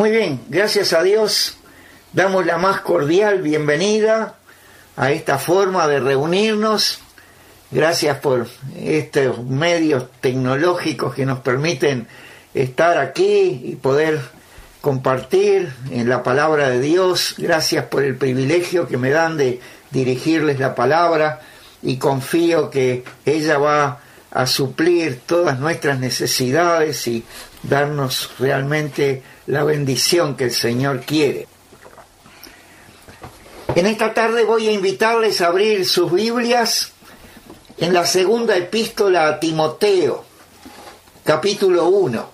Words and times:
Muy 0.00 0.12
bien, 0.12 0.40
gracias 0.48 0.94
a 0.94 1.02
Dios 1.02 1.58
damos 2.14 2.46
la 2.46 2.56
más 2.56 2.80
cordial 2.80 3.42
bienvenida 3.42 4.36
a 4.96 5.10
esta 5.10 5.36
forma 5.36 5.86
de 5.88 6.00
reunirnos. 6.00 7.00
Gracias 7.70 8.16
por 8.16 8.46
estos 8.78 9.44
medios 9.44 10.06
tecnológicos 10.22 11.14
que 11.14 11.26
nos 11.26 11.40
permiten 11.40 12.06
estar 12.54 12.96
aquí 12.96 13.60
y 13.62 13.76
poder 13.76 14.22
compartir 14.80 15.70
en 15.90 16.08
la 16.08 16.22
palabra 16.22 16.70
de 16.70 16.80
Dios. 16.80 17.34
Gracias 17.36 17.84
por 17.84 18.02
el 18.02 18.16
privilegio 18.16 18.88
que 18.88 18.96
me 18.96 19.10
dan 19.10 19.36
de 19.36 19.60
dirigirles 19.90 20.58
la 20.58 20.74
palabra 20.74 21.42
y 21.82 21.98
confío 21.98 22.70
que 22.70 23.04
ella 23.26 23.58
va 23.58 24.00
a 24.30 24.46
suplir 24.46 25.20
todas 25.26 25.58
nuestras 25.58 26.00
necesidades 26.00 27.06
y 27.06 27.22
darnos 27.62 28.30
realmente 28.38 29.22
la 29.50 29.64
bendición 29.64 30.36
que 30.36 30.44
el 30.44 30.52
Señor 30.52 31.00
quiere. 31.00 31.48
En 33.74 33.86
esta 33.86 34.14
tarde 34.14 34.44
voy 34.44 34.68
a 34.68 34.72
invitarles 34.72 35.40
a 35.40 35.48
abrir 35.48 35.86
sus 35.86 36.12
Biblias 36.12 36.92
en 37.78 37.92
la 37.92 38.06
segunda 38.06 38.56
epístola 38.56 39.26
a 39.26 39.40
Timoteo, 39.40 40.24
capítulo 41.24 41.86
1. 41.88 42.30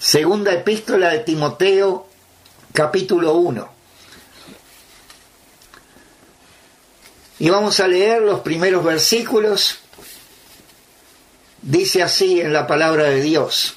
Segunda 0.00 0.52
epístola 0.52 1.10
de 1.10 1.20
Timoteo, 1.20 2.08
capítulo 2.72 3.34
1. 3.34 3.73
Y 7.38 7.50
vamos 7.50 7.80
a 7.80 7.88
leer 7.88 8.22
los 8.22 8.40
primeros 8.40 8.84
versículos. 8.84 9.78
Dice 11.62 12.02
así 12.02 12.40
en 12.40 12.52
la 12.52 12.66
palabra 12.66 13.04
de 13.04 13.22
Dios. 13.22 13.76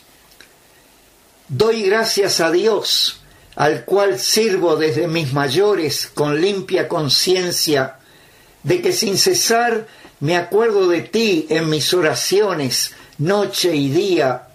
Doy 1.50 1.84
gracias 1.84 2.42
a 2.42 2.52
Dios, 2.52 3.22
al 3.56 3.86
cual 3.86 4.20
sirvo 4.20 4.76
desde 4.76 5.08
mis 5.08 5.34
mayores 5.34 6.12
con 6.14 6.42
limpia 6.42 6.88
conciencia, 6.88 7.96
de 8.64 8.82
que 8.82 8.92
sin 8.92 9.18
cesar 9.18 9.88
me 10.20 10.36
acuerdo 10.36 10.88
de 10.88 11.02
ti 11.02 11.48
en 11.50 11.70
mis 11.70 11.94
oraciones, 11.94 12.94
noche 13.18 13.76
y 13.76 13.90
día, 13.90 14.48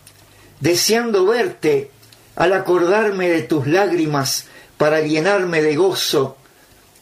deseando 0.61 1.25
verte 1.25 1.91
al 2.37 2.53
acordarme 2.53 3.28
de 3.28 3.42
tus 3.42 3.66
lágrimas 3.66 4.47
para 4.77 5.00
llenarme 5.00 5.62
de 5.62 5.77
gozo, 5.77 6.37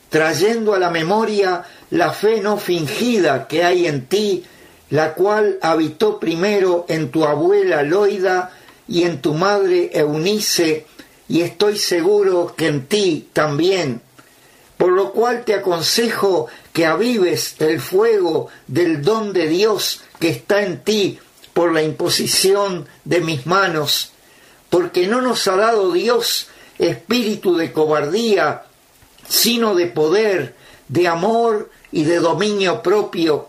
trayendo 0.09 0.75
a 0.75 0.79
la 0.79 0.91
memoria 0.91 1.65
la 1.91 2.13
fe 2.13 2.41
no 2.41 2.57
fingida 2.57 3.49
que 3.49 3.65
hay 3.65 3.87
en 3.87 4.07
ti, 4.07 4.45
la 4.91 5.15
cual 5.15 5.59
habitó 5.63 6.19
primero 6.19 6.85
en 6.89 7.11
tu 7.11 7.25
abuela 7.25 7.83
Loida 7.83 8.53
y 8.89 9.05
en 9.05 9.21
tu 9.21 9.35
madre 9.35 9.91
Eunice, 9.93 10.87
y 11.29 11.43
estoy 11.43 11.79
seguro 11.79 12.55
que 12.57 12.67
en 12.67 12.87
ti 12.87 13.29
también. 13.33 14.01
Por 14.77 14.93
lo 14.93 15.13
cual 15.13 15.45
te 15.45 15.55
aconsejo 15.55 16.49
que 16.73 16.87
avives 16.87 17.57
el 17.59 17.81
fuego 17.81 18.49
del 18.67 19.03
don 19.03 19.33
de 19.33 19.47
Dios 19.47 20.01
que 20.19 20.31
está 20.31 20.63
en 20.63 20.83
ti 20.83 21.19
por 21.53 21.73
la 21.73 21.83
imposición 21.83 22.87
de 23.05 23.21
mis 23.21 23.47
manos, 23.47 24.13
porque 24.71 25.07
no 25.07 25.21
nos 25.21 25.47
ha 25.49 25.57
dado 25.57 25.93
Dios 25.93 26.49
espíritu 26.79 27.57
de 27.57 27.73
cobardía, 27.73 28.63
sino 29.29 29.75
de 29.75 29.87
poder, 29.87 30.55
de 30.89 31.07
amor 31.07 31.71
y 31.93 32.05
de 32.05 32.19
dominio 32.19 32.83
propio. 32.83 33.49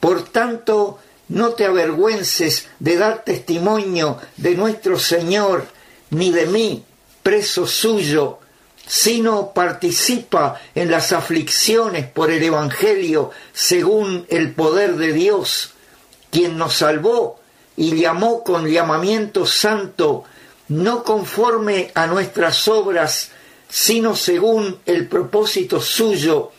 Por 0.00 0.24
tanto, 0.24 0.98
no 1.28 1.50
te 1.50 1.64
avergüences 1.64 2.68
de 2.78 2.96
dar 2.96 3.24
testimonio 3.24 4.18
de 4.36 4.54
nuestro 4.54 4.98
Señor, 4.98 5.66
ni 6.10 6.30
de 6.30 6.46
mí, 6.46 6.84
preso 7.22 7.66
suyo, 7.66 8.38
sino 8.86 9.52
participa 9.52 10.60
en 10.74 10.90
las 10.90 11.12
aflicciones 11.12 12.06
por 12.06 12.30
el 12.30 12.42
Evangelio 12.42 13.30
según 13.52 14.26
el 14.28 14.52
poder 14.52 14.96
de 14.96 15.12
Dios 15.12 15.74
quien 16.34 16.58
nos 16.58 16.74
salvó 16.74 17.38
y 17.76 17.94
llamó 17.94 18.42
con 18.42 18.66
llamamiento 18.66 19.46
santo, 19.46 20.24
no 20.66 21.04
conforme 21.04 21.92
a 21.94 22.08
nuestras 22.08 22.66
obras, 22.66 23.30
sino 23.68 24.16
según 24.16 24.80
el 24.84 25.06
propósito 25.06 25.80
suyo 25.80 26.50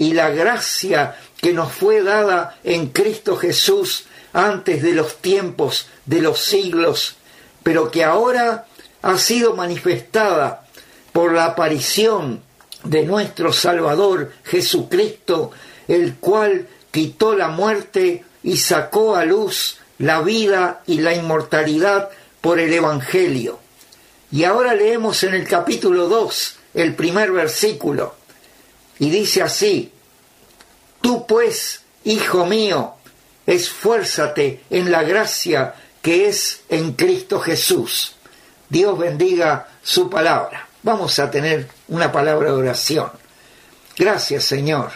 y 0.00 0.14
la 0.14 0.30
gracia 0.30 1.14
que 1.42 1.52
nos 1.52 1.72
fue 1.72 2.02
dada 2.02 2.58
en 2.64 2.86
Cristo 2.86 3.36
Jesús 3.36 4.06
antes 4.32 4.82
de 4.82 4.94
los 4.94 5.18
tiempos 5.18 5.88
de 6.06 6.22
los 6.22 6.40
siglos, 6.40 7.16
pero 7.62 7.90
que 7.90 8.02
ahora 8.02 8.64
ha 9.02 9.18
sido 9.18 9.54
manifestada 9.54 10.66
por 11.12 11.34
la 11.34 11.44
aparición 11.44 12.40
de 12.82 13.04
nuestro 13.04 13.52
Salvador 13.52 14.32
Jesucristo, 14.42 15.50
el 15.86 16.14
cual 16.14 16.66
quitó 16.90 17.36
la 17.36 17.48
muerte 17.48 18.24
y 18.42 18.56
sacó 18.56 19.16
a 19.16 19.26
luz 19.26 19.80
la 19.98 20.22
vida 20.22 20.80
y 20.86 21.00
la 21.00 21.14
inmortalidad 21.14 22.08
por 22.40 22.58
el 22.58 22.72
Evangelio. 22.72 23.58
Y 24.32 24.44
ahora 24.44 24.74
leemos 24.74 25.22
en 25.24 25.34
el 25.34 25.46
capítulo 25.46 26.08
2 26.08 26.56
el 26.72 26.94
primer 26.94 27.32
versículo, 27.32 28.14
y 29.00 29.10
dice 29.10 29.42
así, 29.42 29.90
Tú 31.00 31.26
pues, 31.26 31.82
hijo 32.04 32.46
mío, 32.46 32.94
esfuérzate 33.46 34.62
en 34.70 34.92
la 34.92 35.02
gracia 35.02 35.74
que 36.00 36.28
es 36.28 36.60
en 36.68 36.92
Cristo 36.92 37.40
Jesús. 37.40 38.14
Dios 38.68 38.96
bendiga 38.96 39.68
su 39.82 40.08
palabra. 40.08 40.68
Vamos 40.84 41.18
a 41.18 41.30
tener 41.30 41.68
una 41.88 42.12
palabra 42.12 42.52
de 42.52 42.56
oración. 42.56 43.10
Gracias 43.96 44.44
Señor 44.44 44.92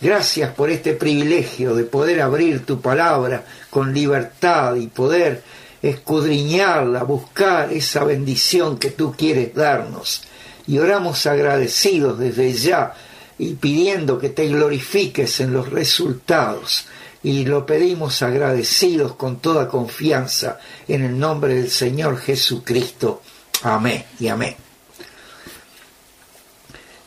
Gracias 0.00 0.52
por 0.52 0.68
este 0.68 0.92
privilegio 0.92 1.74
de 1.74 1.84
poder 1.84 2.20
abrir 2.20 2.66
tu 2.66 2.82
palabra 2.82 3.44
con 3.70 3.94
libertad 3.94 4.74
y 4.74 4.88
poder 4.88 5.42
escudriñarla, 5.80 7.02
buscar 7.04 7.72
esa 7.72 8.04
bendición 8.04 8.78
que 8.78 8.90
tú 8.90 9.14
quieres 9.16 9.54
darnos. 9.54 10.22
Y 10.66 10.78
oramos 10.78 11.24
agradecidos 11.24 12.18
desde 12.18 12.52
ya 12.52 12.92
y 13.38 13.54
pidiendo 13.54 14.18
que 14.18 14.30
te 14.30 14.46
glorifiques 14.48 15.40
en 15.40 15.52
los 15.52 15.70
resultados. 15.70 16.86
Y 17.22 17.44
lo 17.44 17.66
pedimos 17.66 18.22
agradecidos 18.22 19.14
con 19.16 19.40
toda 19.40 19.68
confianza 19.68 20.58
en 20.86 21.04
el 21.04 21.18
nombre 21.18 21.54
del 21.54 21.70
Señor 21.70 22.18
Jesucristo. 22.18 23.22
Amén 23.62 24.04
y 24.20 24.28
amén. 24.28 24.56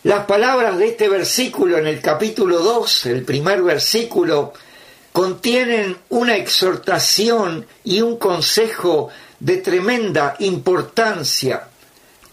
Las 0.04 0.26
palabras 0.26 0.78
de 0.78 0.88
este 0.88 1.10
versículo 1.10 1.78
en 1.78 1.88
el 1.88 2.02
capítulo 2.02 2.60
2, 2.60 3.08
el 3.08 3.24
primer 3.24 3.62
versículo, 3.62 4.54
contienen 5.12 5.98
una 6.10 6.38
exhortación 6.38 7.66
y 7.84 8.02
un 8.02 8.18
consejo 8.18 9.10
de 9.40 9.58
tremenda 9.58 10.36
importancia. 10.40 11.68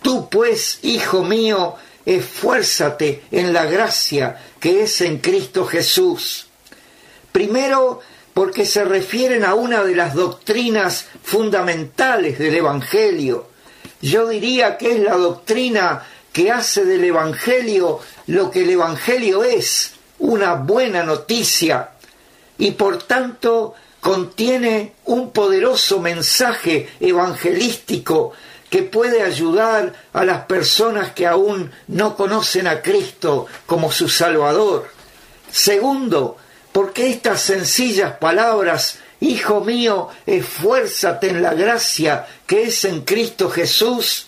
Tú 0.01 0.29
pues, 0.31 0.79
hijo 0.83 1.25
mío, 1.25 1.75
esfuérzate 2.07 3.25
en 3.33 3.53
la 3.53 3.67
gracia 3.67 4.41
que 4.61 4.85
es 4.85 5.01
en 5.01 5.19
Cristo 5.19 5.67
Jesús. 5.67 6.47
Primero, 7.33 8.01
porque 8.33 8.65
se 8.65 8.85
refieren 8.85 9.45
a 9.45 9.55
una 9.55 9.83
de 9.83 9.97
las 9.97 10.15
doctrinas 10.15 11.07
fundamentales 11.23 12.39
del 12.39 12.55
Evangelio. 12.55 13.49
Yo 14.01 14.29
diría 14.29 14.79
que 14.79 14.93
es 14.93 15.01
la 15.01 15.17
doctrina 15.17 16.07
que 16.33 16.51
hace 16.51 16.85
del 16.85 17.05
Evangelio 17.05 18.01
lo 18.27 18.51
que 18.51 18.63
el 18.63 18.71
Evangelio 18.71 19.43
es, 19.43 19.93
una 20.19 20.55
buena 20.55 21.03
noticia, 21.03 21.91
y 22.59 22.73
por 22.73 23.03
tanto 23.03 23.75
contiene 24.01 24.93
un 25.07 25.31
poderoso 25.31 26.01
mensaje 26.01 26.91
evangelístico 27.01 28.33
que 28.77 28.83
puede 28.83 29.23
ayudar 29.23 29.95
a 30.13 30.23
las 30.23 30.45
personas 30.45 31.13
que 31.13 31.27
aún 31.27 31.73
no 31.89 32.15
conocen 32.15 32.67
a 32.67 32.83
Cristo 32.83 33.47
como 33.65 33.91
su 33.91 34.07
Salvador. 34.07 34.91
Segundo, 35.51 36.37
porque 36.73 37.09
estas 37.09 37.41
sencillas 37.41 38.19
palabras, 38.19 38.99
Hijo 39.21 39.63
mío, 39.63 40.11
esfuérzate 40.27 41.31
en 41.31 41.41
la 41.41 41.55
gracia 41.55 42.27
que 42.47 42.65
es 42.65 42.85
en 42.85 43.01
Cristo 43.01 43.49
Jesús, 43.49 44.27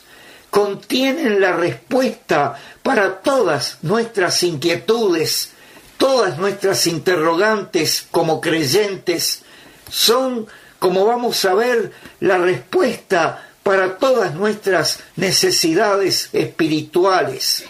contienen 0.48 1.42
la 1.42 1.52
respuesta 1.52 2.58
para 2.82 3.18
todas 3.20 3.76
nuestras 3.82 4.42
inquietudes, 4.42 5.50
todas 5.98 6.38
nuestras 6.38 6.86
interrogantes 6.86 8.06
como 8.10 8.40
creyentes, 8.40 9.42
son, 9.90 10.46
como 10.78 11.04
vamos 11.04 11.44
a 11.44 11.52
ver, 11.52 11.92
la 12.20 12.38
respuesta 12.38 13.44
para 13.68 13.98
todas 13.98 14.34
nuestras 14.34 15.00
necesidades 15.16 16.30
espirituales. 16.32 17.66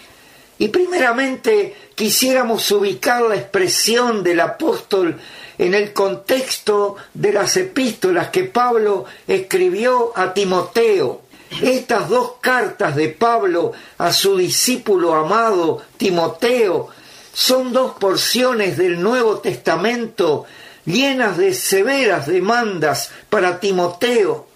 Y 0.57 0.69
primeramente 0.69 1.75
quisiéramos 1.93 2.71
ubicar 2.71 3.23
la 3.23 3.35
expresión 3.35 4.23
del 4.23 4.39
apóstol 4.39 5.19
en 5.57 5.73
el 5.73 5.91
contexto 5.91 6.95
de 7.13 7.33
las 7.33 7.57
epístolas 7.57 8.29
que 8.29 8.45
Pablo 8.45 9.07
escribió 9.27 10.13
a 10.15 10.33
Timoteo. 10.33 11.23
Estas 11.61 12.07
dos 12.07 12.35
cartas 12.39 12.95
de 12.95 13.09
Pablo 13.09 13.73
a 13.97 14.13
su 14.13 14.37
discípulo 14.37 15.15
amado 15.15 15.81
Timoteo 15.97 16.87
son 17.33 17.73
dos 17.73 17.95
porciones 17.99 18.77
del 18.77 19.01
Nuevo 19.01 19.39
Testamento 19.39 20.45
llenas 20.85 21.37
de 21.37 21.53
severas 21.53 22.25
demandas 22.25 23.11
para 23.29 23.59
Timoteo, 23.59 24.48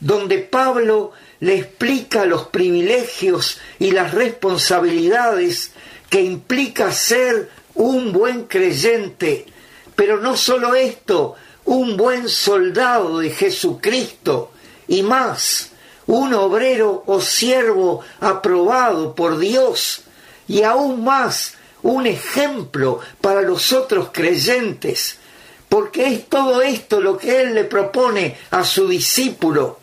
donde 0.00 0.38
Pablo 0.38 1.12
le 1.40 1.56
explica 1.56 2.24
los 2.24 2.48
privilegios 2.48 3.58
y 3.78 3.90
las 3.90 4.12
responsabilidades 4.12 5.72
que 6.10 6.22
implica 6.22 6.92
ser 6.92 7.50
un 7.74 8.12
buen 8.12 8.44
creyente, 8.44 9.46
pero 9.94 10.18
no 10.18 10.36
solo 10.36 10.74
esto, 10.74 11.36
un 11.64 11.96
buen 11.96 12.28
soldado 12.28 13.18
de 13.18 13.30
Jesucristo 13.30 14.52
y 14.88 15.02
más, 15.02 15.70
un 16.06 16.32
obrero 16.34 17.04
o 17.06 17.20
siervo 17.20 18.00
aprobado 18.20 19.14
por 19.14 19.38
Dios 19.38 20.02
y 20.48 20.62
aún 20.62 21.04
más 21.04 21.54
un 21.82 22.06
ejemplo 22.06 23.00
para 23.20 23.42
los 23.42 23.72
otros 23.72 24.08
creyentes, 24.12 25.18
porque 25.68 26.06
es 26.06 26.26
todo 26.28 26.62
esto 26.62 27.00
lo 27.00 27.18
que 27.18 27.42
Él 27.42 27.54
le 27.54 27.64
propone 27.64 28.36
a 28.50 28.64
su 28.64 28.88
discípulo. 28.88 29.77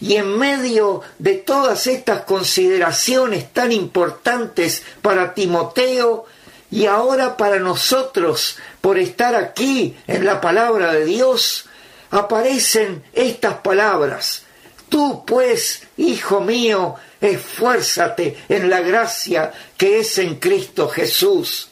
Y 0.00 0.16
en 0.16 0.38
medio 0.38 1.02
de 1.18 1.34
todas 1.34 1.86
estas 1.86 2.22
consideraciones 2.22 3.52
tan 3.52 3.72
importantes 3.72 4.82
para 5.02 5.34
Timoteo 5.34 6.26
y 6.70 6.86
ahora 6.86 7.36
para 7.36 7.58
nosotros 7.58 8.58
por 8.80 8.98
estar 8.98 9.34
aquí 9.34 9.96
en 10.06 10.24
la 10.24 10.40
palabra 10.40 10.92
de 10.92 11.04
Dios, 11.04 11.64
aparecen 12.10 13.02
estas 13.12 13.54
palabras. 13.58 14.42
Tú 14.88 15.24
pues, 15.26 15.82
hijo 15.96 16.40
mío, 16.40 16.94
esfuérzate 17.20 18.38
en 18.48 18.70
la 18.70 18.80
gracia 18.80 19.52
que 19.76 20.00
es 20.00 20.18
en 20.18 20.36
Cristo 20.36 20.88
Jesús. 20.88 21.68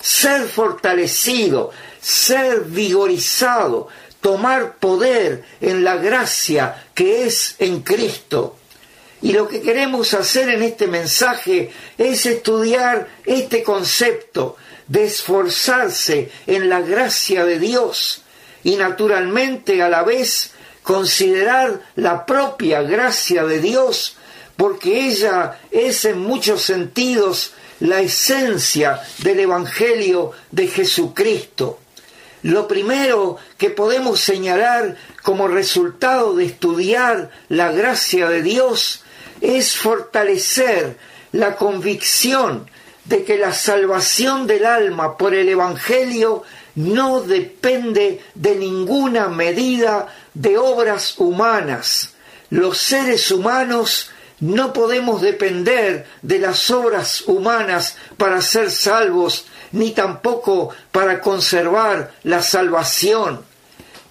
Ser 0.00 0.42
fortalecido, 0.42 1.70
ser 2.00 2.60
vigorizado, 2.62 3.88
tomar 4.24 4.76
poder 4.76 5.44
en 5.60 5.84
la 5.84 5.96
gracia 5.96 6.86
que 6.94 7.26
es 7.26 7.56
en 7.58 7.82
Cristo. 7.82 8.56
Y 9.20 9.34
lo 9.34 9.46
que 9.46 9.60
queremos 9.60 10.14
hacer 10.14 10.48
en 10.48 10.62
este 10.62 10.86
mensaje 10.86 11.70
es 11.98 12.24
estudiar 12.24 13.06
este 13.26 13.62
concepto 13.62 14.56
de 14.88 15.04
esforzarse 15.04 16.30
en 16.46 16.70
la 16.70 16.80
gracia 16.80 17.44
de 17.44 17.58
Dios 17.58 18.22
y 18.62 18.76
naturalmente 18.76 19.82
a 19.82 19.90
la 19.90 20.02
vez 20.02 20.52
considerar 20.82 21.82
la 21.94 22.24
propia 22.24 22.80
gracia 22.80 23.44
de 23.44 23.60
Dios, 23.60 24.16
porque 24.56 25.06
ella 25.06 25.60
es 25.70 26.06
en 26.06 26.20
muchos 26.20 26.62
sentidos 26.62 27.52
la 27.80 28.00
esencia 28.00 29.02
del 29.18 29.40
Evangelio 29.40 30.32
de 30.50 30.66
Jesucristo. 30.66 31.80
Lo 32.44 32.68
primero 32.68 33.38
que 33.56 33.70
podemos 33.70 34.20
señalar 34.20 34.96
como 35.22 35.48
resultado 35.48 36.34
de 36.34 36.44
estudiar 36.44 37.30
la 37.48 37.72
gracia 37.72 38.28
de 38.28 38.42
Dios 38.42 39.02
es 39.40 39.74
fortalecer 39.74 40.98
la 41.32 41.56
convicción 41.56 42.68
de 43.06 43.24
que 43.24 43.38
la 43.38 43.54
salvación 43.54 44.46
del 44.46 44.66
alma 44.66 45.16
por 45.16 45.34
el 45.34 45.48
Evangelio 45.48 46.42
no 46.74 47.22
depende 47.22 48.20
de 48.34 48.56
ninguna 48.56 49.28
medida 49.28 50.14
de 50.34 50.58
obras 50.58 51.14
humanas. 51.16 52.12
Los 52.50 52.76
seres 52.76 53.30
humanos 53.30 54.10
no 54.40 54.72
podemos 54.72 55.20
depender 55.20 56.06
de 56.22 56.38
las 56.38 56.70
obras 56.70 57.22
humanas 57.26 57.96
para 58.16 58.42
ser 58.42 58.70
salvos, 58.70 59.46
ni 59.72 59.92
tampoco 59.92 60.70
para 60.92 61.20
conservar 61.20 62.12
la 62.22 62.42
salvación. 62.42 63.44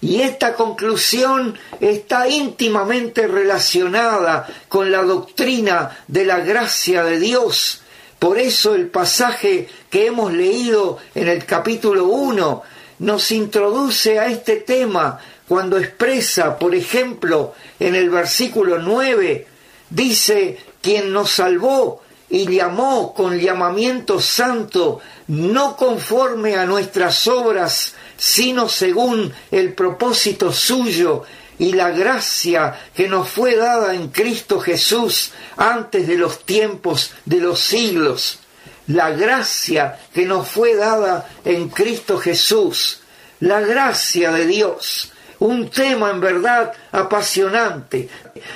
Y 0.00 0.20
esta 0.20 0.54
conclusión 0.54 1.58
está 1.80 2.28
íntimamente 2.28 3.26
relacionada 3.26 4.46
con 4.68 4.90
la 4.90 5.02
doctrina 5.02 5.98
de 6.08 6.26
la 6.26 6.40
gracia 6.40 7.02
de 7.04 7.18
Dios. 7.18 7.80
Por 8.18 8.38
eso 8.38 8.74
el 8.74 8.88
pasaje 8.88 9.68
que 9.90 10.06
hemos 10.06 10.32
leído 10.32 10.98
en 11.14 11.28
el 11.28 11.46
capítulo 11.46 12.04
1 12.06 12.62
nos 12.98 13.32
introduce 13.32 14.18
a 14.18 14.26
este 14.26 14.56
tema 14.56 15.18
cuando 15.48 15.78
expresa, 15.78 16.58
por 16.58 16.74
ejemplo, 16.74 17.54
en 17.80 17.94
el 17.94 18.10
versículo 18.10 18.78
9, 18.78 19.46
dice, 19.90 20.58
quien 20.80 21.12
nos 21.12 21.30
salvó 21.30 22.02
y 22.28 22.46
llamó 22.46 23.14
con 23.14 23.38
llamamiento 23.38 24.20
santo, 24.20 25.00
no 25.28 25.76
conforme 25.76 26.56
a 26.56 26.66
nuestras 26.66 27.26
obras, 27.26 27.94
sino 28.16 28.68
según 28.68 29.32
el 29.50 29.74
propósito 29.74 30.52
suyo 30.52 31.22
y 31.58 31.72
la 31.72 31.90
gracia 31.90 32.78
que 32.94 33.08
nos 33.08 33.28
fue 33.28 33.56
dada 33.56 33.94
en 33.94 34.08
Cristo 34.08 34.60
Jesús 34.60 35.32
antes 35.56 36.06
de 36.06 36.18
los 36.18 36.44
tiempos 36.44 37.12
de 37.24 37.38
los 37.38 37.60
siglos. 37.60 38.40
La 38.86 39.10
gracia 39.10 39.98
que 40.12 40.26
nos 40.26 40.48
fue 40.48 40.74
dada 40.74 41.30
en 41.44 41.68
Cristo 41.68 42.18
Jesús. 42.18 43.00
La 43.40 43.60
gracia 43.60 44.32
de 44.32 44.46
Dios 44.46 45.12
un 45.38 45.70
tema 45.70 46.10
en 46.10 46.20
verdad 46.20 46.72
apasionante, 46.92 48.08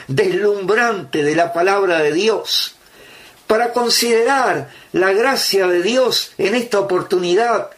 deslumbrante 0.07 1.23
de 1.23 1.35
la 1.35 1.53
palabra 1.53 2.01
de 2.01 2.13
Dios. 2.13 2.77
Para 3.47 3.73
considerar 3.73 4.71
la 4.93 5.13
gracia 5.13 5.67
de 5.67 5.83
Dios 5.83 6.33
en 6.39 6.55
esta 6.55 6.81
oportunidad, 6.81 7.71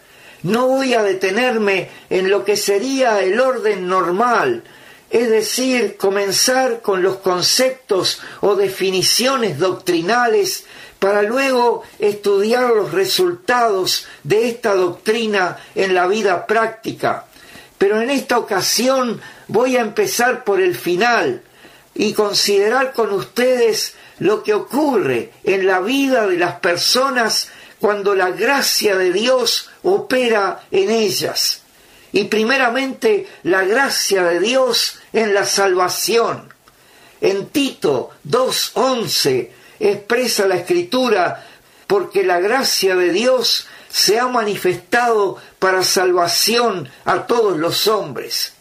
no 0.43 0.67
voy 0.67 0.95
a 0.95 1.03
detenerme 1.03 1.89
en 2.09 2.31
lo 2.31 2.45
que 2.45 2.57
sería 2.57 3.21
el 3.21 3.39
orden 3.39 3.87
normal, 3.87 4.65
es 5.11 5.29
decir, 5.29 5.97
comenzar 5.97 6.81
con 6.81 7.03
los 7.03 7.17
conceptos 7.17 8.21
o 8.41 8.55
definiciones 8.55 9.59
doctrinales 9.59 10.65
para 10.99 11.23
luego 11.23 11.83
estudiar 11.99 12.71
los 12.71 12.93
resultados 12.93 14.07
de 14.23 14.49
esta 14.49 14.75
doctrina 14.75 15.59
en 15.75 15.95
la 15.95 16.07
vida 16.07 16.47
práctica. 16.47 17.27
Pero 17.81 18.03
en 18.03 18.11
esta 18.11 18.37
ocasión 18.37 19.23
voy 19.49 19.79
a 19.79 19.81
empezar 19.81 20.45
por 20.45 20.61
el 20.61 20.75
final 20.75 21.41
y 21.95 22.13
considerar 22.13 22.93
con 22.93 23.11
ustedes 23.11 23.95
lo 24.19 24.43
que 24.43 24.53
ocurre 24.53 25.33
en 25.45 25.67
la 25.67 25.81
vida 25.81 26.27
de 26.27 26.37
las 26.37 26.61
personas 26.61 27.49
cuando 27.79 28.15
la 28.15 28.33
gracia 28.33 28.97
de 28.97 29.15
Dios 29.15 29.71
opera 29.83 30.61
en 30.71 30.91
ellas. 30.91 31.63
Y 32.13 32.25
primeramente 32.25 33.27
la 33.45 33.65
gracia 33.65 34.25
de 34.25 34.41
Dios 34.41 34.99
en 35.15 35.33
la 35.33 35.47
salvación. 35.47 36.53
En 37.23 37.47
Tito 37.47 38.11
2.11 38.29 39.49
expresa 39.79 40.47
la 40.47 40.57
escritura, 40.57 41.47
porque 41.87 42.25
la 42.25 42.41
gracia 42.41 42.95
de 42.95 43.11
Dios 43.11 43.69
se 43.91 44.19
ha 44.19 44.29
manifestado 44.29 45.37
para 45.59 45.83
salvación 45.83 46.89
a 47.05 47.27
todos 47.27 47.59
los 47.59 47.89
hombres. 47.89 48.53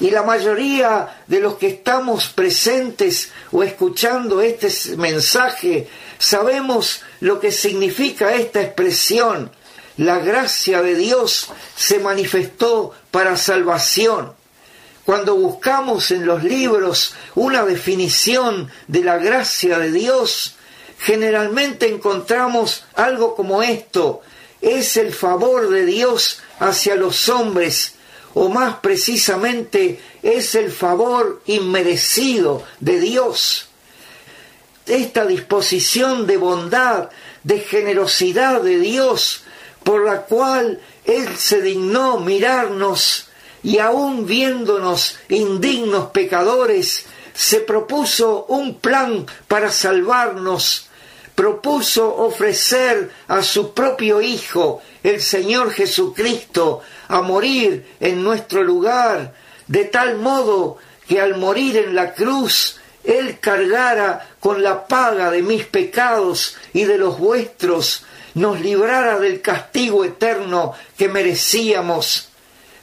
Y 0.00 0.10
la 0.10 0.22
mayoría 0.22 1.22
de 1.28 1.38
los 1.38 1.54
que 1.58 1.68
estamos 1.68 2.28
presentes 2.28 3.30
o 3.52 3.62
escuchando 3.62 4.40
este 4.40 4.96
mensaje 4.96 5.88
sabemos 6.18 7.02
lo 7.20 7.38
que 7.38 7.52
significa 7.52 8.34
esta 8.34 8.62
expresión. 8.62 9.52
La 9.98 10.18
gracia 10.18 10.82
de 10.82 10.96
Dios 10.96 11.50
se 11.76 12.00
manifestó 12.00 12.92
para 13.10 13.36
salvación. 13.36 14.32
Cuando 15.04 15.36
buscamos 15.36 16.10
en 16.10 16.26
los 16.26 16.42
libros 16.42 17.14
una 17.34 17.64
definición 17.64 18.70
de 18.88 19.04
la 19.04 19.18
gracia 19.18 19.78
de 19.78 19.92
Dios, 19.92 20.56
generalmente 20.98 21.88
encontramos 21.88 22.84
algo 22.94 23.34
como 23.34 23.62
esto, 23.62 24.22
es 24.62 24.96
el 24.96 25.12
favor 25.12 25.68
de 25.68 25.84
Dios 25.84 26.40
hacia 26.60 26.94
los 26.94 27.28
hombres, 27.28 27.96
o 28.32 28.48
más 28.48 28.76
precisamente 28.76 30.00
es 30.22 30.54
el 30.54 30.70
favor 30.70 31.42
inmerecido 31.46 32.64
de 32.80 33.00
Dios. 33.00 33.68
Esta 34.86 35.26
disposición 35.26 36.26
de 36.26 36.36
bondad, 36.38 37.10
de 37.42 37.58
generosidad 37.58 38.62
de 38.62 38.78
Dios, 38.78 39.42
por 39.82 40.04
la 40.04 40.22
cual 40.22 40.80
Él 41.04 41.36
se 41.36 41.60
dignó 41.60 42.20
mirarnos 42.20 43.28
y 43.64 43.78
aun 43.78 44.26
viéndonos 44.26 45.18
indignos 45.28 46.10
pecadores, 46.10 47.04
se 47.34 47.60
propuso 47.60 48.44
un 48.48 48.78
plan 48.78 49.26
para 49.48 49.70
salvarnos 49.72 50.88
propuso 51.34 52.14
ofrecer 52.16 53.10
a 53.28 53.42
su 53.42 53.72
propio 53.72 54.20
Hijo, 54.20 54.82
el 55.02 55.20
Señor 55.20 55.72
Jesucristo, 55.72 56.82
a 57.08 57.22
morir 57.22 57.94
en 58.00 58.22
nuestro 58.22 58.62
lugar, 58.62 59.34
de 59.66 59.84
tal 59.84 60.16
modo 60.16 60.78
que 61.08 61.20
al 61.20 61.36
morir 61.36 61.76
en 61.76 61.94
la 61.94 62.14
cruz, 62.14 62.80
Él 63.04 63.38
cargara 63.40 64.28
con 64.40 64.62
la 64.62 64.86
paga 64.86 65.30
de 65.30 65.42
mis 65.42 65.64
pecados 65.64 66.56
y 66.72 66.84
de 66.84 66.98
los 66.98 67.18
vuestros, 67.18 68.04
nos 68.34 68.60
librara 68.60 69.18
del 69.18 69.40
castigo 69.40 70.04
eterno 70.04 70.74
que 70.96 71.08
merecíamos. 71.08 72.28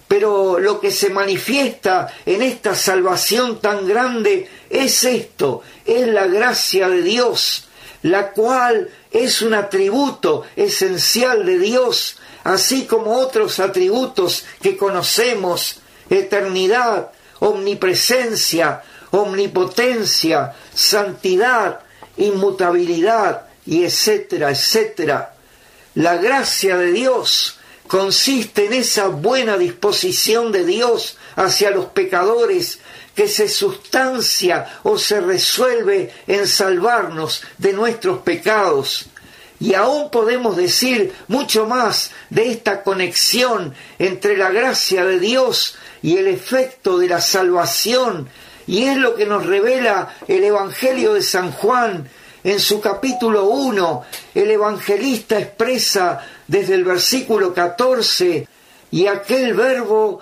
Pero 0.07 0.59
lo 0.59 0.79
que 0.79 0.91
se 0.91 1.11
manifiesta 1.11 2.11
en 2.25 2.41
esta 2.41 2.73
salvación 2.75 3.59
tan 3.61 3.87
grande 3.87 4.49
es 4.69 5.03
esto, 5.03 5.61
es 5.85 6.07
la 6.07 6.25
gracia 6.25 6.89
de 6.89 7.03
Dios, 7.03 7.68
la 8.03 8.31
cual 8.31 8.89
es 9.11 9.41
un 9.41 9.53
atributo 9.53 10.45
esencial 10.55 11.45
de 11.45 11.59
Dios, 11.59 12.17
así 12.43 12.85
como 12.85 13.17
otros 13.17 13.59
atributos 13.59 14.45
que 14.61 14.77
conocemos, 14.77 15.81
eternidad, 16.09 17.11
omnipresencia, 17.39 18.83
omnipotencia, 19.11 20.53
santidad, 20.73 21.81
inmutabilidad, 22.17 23.49
y 23.69 23.83
etcétera, 23.83 24.49
etcétera. 24.49 25.35
La 25.93 26.17
gracia 26.17 26.75
de 26.75 26.91
Dios 26.91 27.59
consiste 27.87 28.65
en 28.65 28.73
esa 28.73 29.07
buena 29.07 29.57
disposición 29.57 30.51
de 30.51 30.65
Dios 30.65 31.17
hacia 31.35 31.69
los 31.69 31.85
pecadores 31.85 32.79
que 33.19 33.27
se 33.27 33.49
sustancia 33.49 34.79
o 34.83 34.97
se 34.97 35.19
resuelve 35.19 36.09
en 36.25 36.47
salvarnos 36.47 37.43
de 37.57 37.73
nuestros 37.73 38.19
pecados. 38.19 39.07
Y 39.59 39.73
aún 39.73 40.09
podemos 40.09 40.55
decir 40.55 41.13
mucho 41.27 41.65
más 41.65 42.11
de 42.29 42.49
esta 42.49 42.81
conexión 42.81 43.75
entre 43.97 44.37
la 44.37 44.51
gracia 44.51 45.03
de 45.03 45.19
Dios 45.19 45.75
y 46.01 46.15
el 46.15 46.27
efecto 46.27 46.97
de 46.97 47.09
la 47.09 47.19
salvación. 47.19 48.29
Y 48.67 48.83
es 48.83 48.95
lo 48.95 49.15
que 49.15 49.25
nos 49.25 49.45
revela 49.45 50.15
el 50.29 50.45
Evangelio 50.45 51.13
de 51.13 51.21
San 51.21 51.51
Juan 51.51 52.09
en 52.45 52.59
su 52.61 52.79
capítulo 52.79 53.49
1. 53.49 54.05
El 54.33 54.49
evangelista 54.49 55.37
expresa 55.37 56.25
desde 56.47 56.75
el 56.75 56.85
versículo 56.85 57.53
14, 57.53 58.47
y 58.91 59.07
aquel 59.07 59.55
verbo 59.55 60.21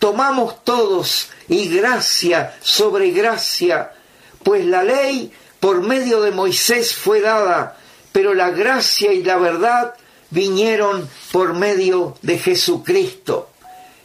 tomamos 0.00 0.64
todos 0.64 1.28
y 1.46 1.68
gracia 1.68 2.56
sobre 2.60 3.10
gracia, 3.10 3.92
pues 4.42 4.64
la 4.64 4.82
ley 4.82 5.30
por 5.60 5.82
medio 5.82 6.22
de 6.22 6.32
Moisés 6.32 6.94
fue 6.94 7.20
dada, 7.20 7.76
pero 8.10 8.34
la 8.34 8.50
gracia 8.50 9.12
y 9.12 9.22
la 9.22 9.36
verdad 9.36 9.94
vinieron 10.30 11.08
por 11.30 11.52
medio 11.52 12.16
de 12.22 12.38
Jesucristo. 12.38 13.50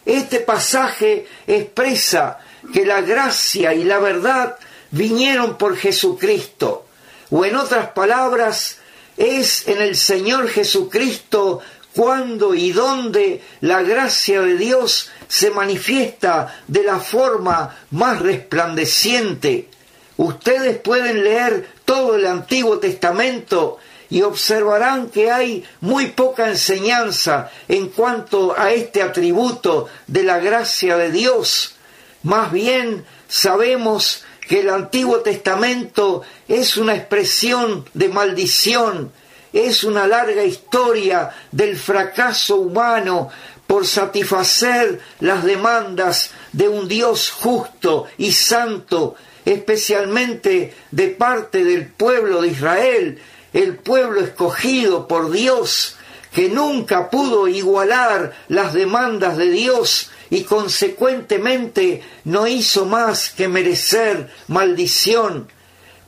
Este 0.05 0.41
pasaje 0.41 1.27
expresa 1.47 2.39
que 2.73 2.85
la 2.85 3.01
gracia 3.01 3.73
y 3.73 3.85
la 3.85 3.99
verdad 3.99 4.57
vinieron 4.91 5.57
por 5.57 5.77
Jesucristo, 5.77 6.85
o 7.31 7.45
en 7.45 7.55
otras 7.55 7.91
palabras, 7.91 8.79
es 9.17 9.67
en 9.67 9.81
el 9.81 9.95
Señor 9.95 10.49
Jesucristo 10.49 11.61
cuando 11.95 12.53
y 12.53 12.73
dónde 12.73 13.41
la 13.61 13.81
gracia 13.81 14.41
de 14.41 14.57
Dios 14.57 15.09
se 15.27 15.51
manifiesta 15.51 16.61
de 16.67 16.83
la 16.83 16.99
forma 16.99 17.75
más 17.91 18.19
resplandeciente. 18.21 19.69
Ustedes 20.17 20.77
pueden 20.77 21.23
leer 21.23 21.67
todo 21.83 22.15
el 22.15 22.25
Antiguo 22.25 22.79
Testamento 22.79 23.77
y 24.09 24.21
observarán 24.21 25.09
que 25.09 25.31
hay 25.31 25.63
muy 25.81 26.07
poca 26.07 26.47
enseñanza 26.47 27.49
en 27.67 27.89
cuanto 27.89 28.57
a 28.57 28.71
este 28.71 29.01
atributo 29.01 29.87
de 30.07 30.23
la 30.23 30.39
gracia 30.39 30.95
de 30.97 31.11
Dios. 31.11 31.75
Más 32.23 32.51
bien 32.51 33.05
sabemos 33.27 34.23
que 34.47 34.61
el 34.61 34.69
Antiguo 34.69 35.19
Testamento 35.19 36.21
es 36.47 36.77
una 36.77 36.95
expresión 36.95 37.85
de 37.93 38.09
maldición, 38.09 39.11
es 39.51 39.83
una 39.83 40.07
larga 40.07 40.43
historia 40.43 41.31
del 41.51 41.77
fracaso 41.77 42.57
humano 42.57 43.29
por 43.67 43.85
satisfacer 43.87 44.99
las 45.19 45.43
demandas 45.43 46.31
de 46.51 46.67
un 46.69 46.87
Dios 46.87 47.31
justo 47.31 48.07
y 48.17 48.31
santo, 48.31 49.15
especialmente 49.43 50.73
de 50.91 51.07
parte 51.09 51.63
del 51.63 51.87
pueblo 51.87 52.41
de 52.41 52.49
Israel, 52.49 53.19
el 53.53 53.75
pueblo 53.75 54.21
escogido 54.21 55.07
por 55.07 55.31
Dios, 55.31 55.95
que 56.33 56.49
nunca 56.49 57.09
pudo 57.09 57.47
igualar 57.47 58.33
las 58.49 58.73
demandas 58.73 59.37
de 59.37 59.49
Dios 59.49 60.11
y 60.29 60.43
consecuentemente 60.43 62.03
no 62.25 62.47
hizo 62.47 62.85
más 62.85 63.29
que 63.29 63.47
merecer 63.47 64.29
maldición. 64.47 65.47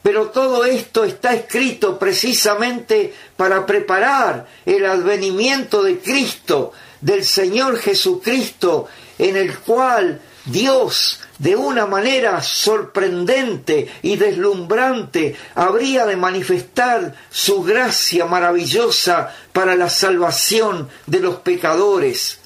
Pero 0.04 0.30
todo 0.30 0.66
esto 0.66 1.04
está 1.04 1.34
escrito 1.34 1.98
precisamente 2.00 3.14
para 3.36 3.66
preparar 3.66 4.48
el 4.66 4.86
advenimiento 4.86 5.84
de 5.84 6.00
Cristo, 6.00 6.74
del 7.02 7.24
Señor 7.24 7.78
Jesucristo, 7.80 8.88
en 9.18 9.36
el 9.38 9.58
cual 9.60 10.22
Dios, 10.46 11.20
de 11.40 11.56
una 11.56 11.86
manera 11.86 12.42
sorprendente 12.42 13.88
y 14.02 14.16
deslumbrante, 14.16 15.36
habría 15.56 16.06
de 16.06 16.16
manifestar 16.16 17.16
su 17.30 17.64
gracia 17.64 18.26
maravillosa 18.26 19.36
para 19.52 19.76
la 19.76 19.90
salvación 19.90 20.90
de 21.06 21.20
los 21.20 21.38
pecadores. 21.38 22.40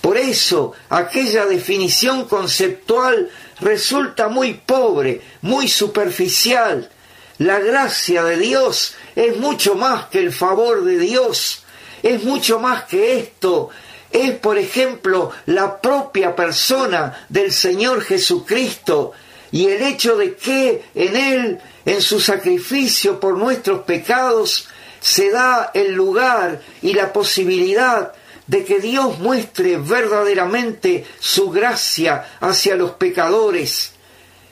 Por 0.00 0.16
eso 0.16 0.72
aquella 0.88 1.46
definición 1.46 2.24
conceptual 2.24 3.30
resulta 3.60 4.28
muy 4.28 4.54
pobre, 4.54 5.20
muy 5.42 5.68
superficial. 5.68 6.90
La 7.38 7.60
gracia 7.60 8.24
de 8.24 8.36
Dios 8.38 8.94
es 9.14 9.36
mucho 9.36 9.74
más 9.74 10.06
que 10.06 10.18
el 10.18 10.32
favor 10.32 10.84
de 10.84 10.98
Dios, 10.98 11.62
es 12.02 12.24
mucho 12.24 12.58
más 12.58 12.84
que 12.84 13.18
esto. 13.18 13.70
Es, 14.12 14.32
por 14.32 14.58
ejemplo, 14.58 15.30
la 15.46 15.80
propia 15.80 16.36
persona 16.36 17.26
del 17.30 17.50
Señor 17.50 18.02
Jesucristo 18.02 19.12
y 19.50 19.66
el 19.66 19.82
hecho 19.82 20.16
de 20.16 20.34
que 20.34 20.84
en 20.94 21.16
Él, 21.16 21.60
en 21.86 22.02
su 22.02 22.20
sacrificio 22.20 23.18
por 23.18 23.38
nuestros 23.38 23.80
pecados, 23.84 24.68
se 25.00 25.30
da 25.30 25.70
el 25.72 25.92
lugar 25.92 26.60
y 26.82 26.92
la 26.92 27.12
posibilidad 27.12 28.12
de 28.46 28.64
que 28.64 28.80
Dios 28.80 29.18
muestre 29.18 29.78
verdaderamente 29.78 31.06
su 31.18 31.50
gracia 31.50 32.36
hacia 32.40 32.76
los 32.76 32.92
pecadores. 32.92 33.92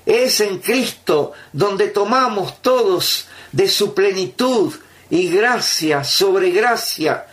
Es 0.07 0.41
en 0.41 0.59
Cristo 0.59 1.33
donde 1.53 1.89
tomamos 1.89 2.63
todos 2.63 3.29
de 3.53 3.69
su 3.69 3.95
plenitud 3.95 4.75
y 5.11 5.29
gracia 5.29 6.03
sobre 6.03 6.51
gracia. 6.51 7.27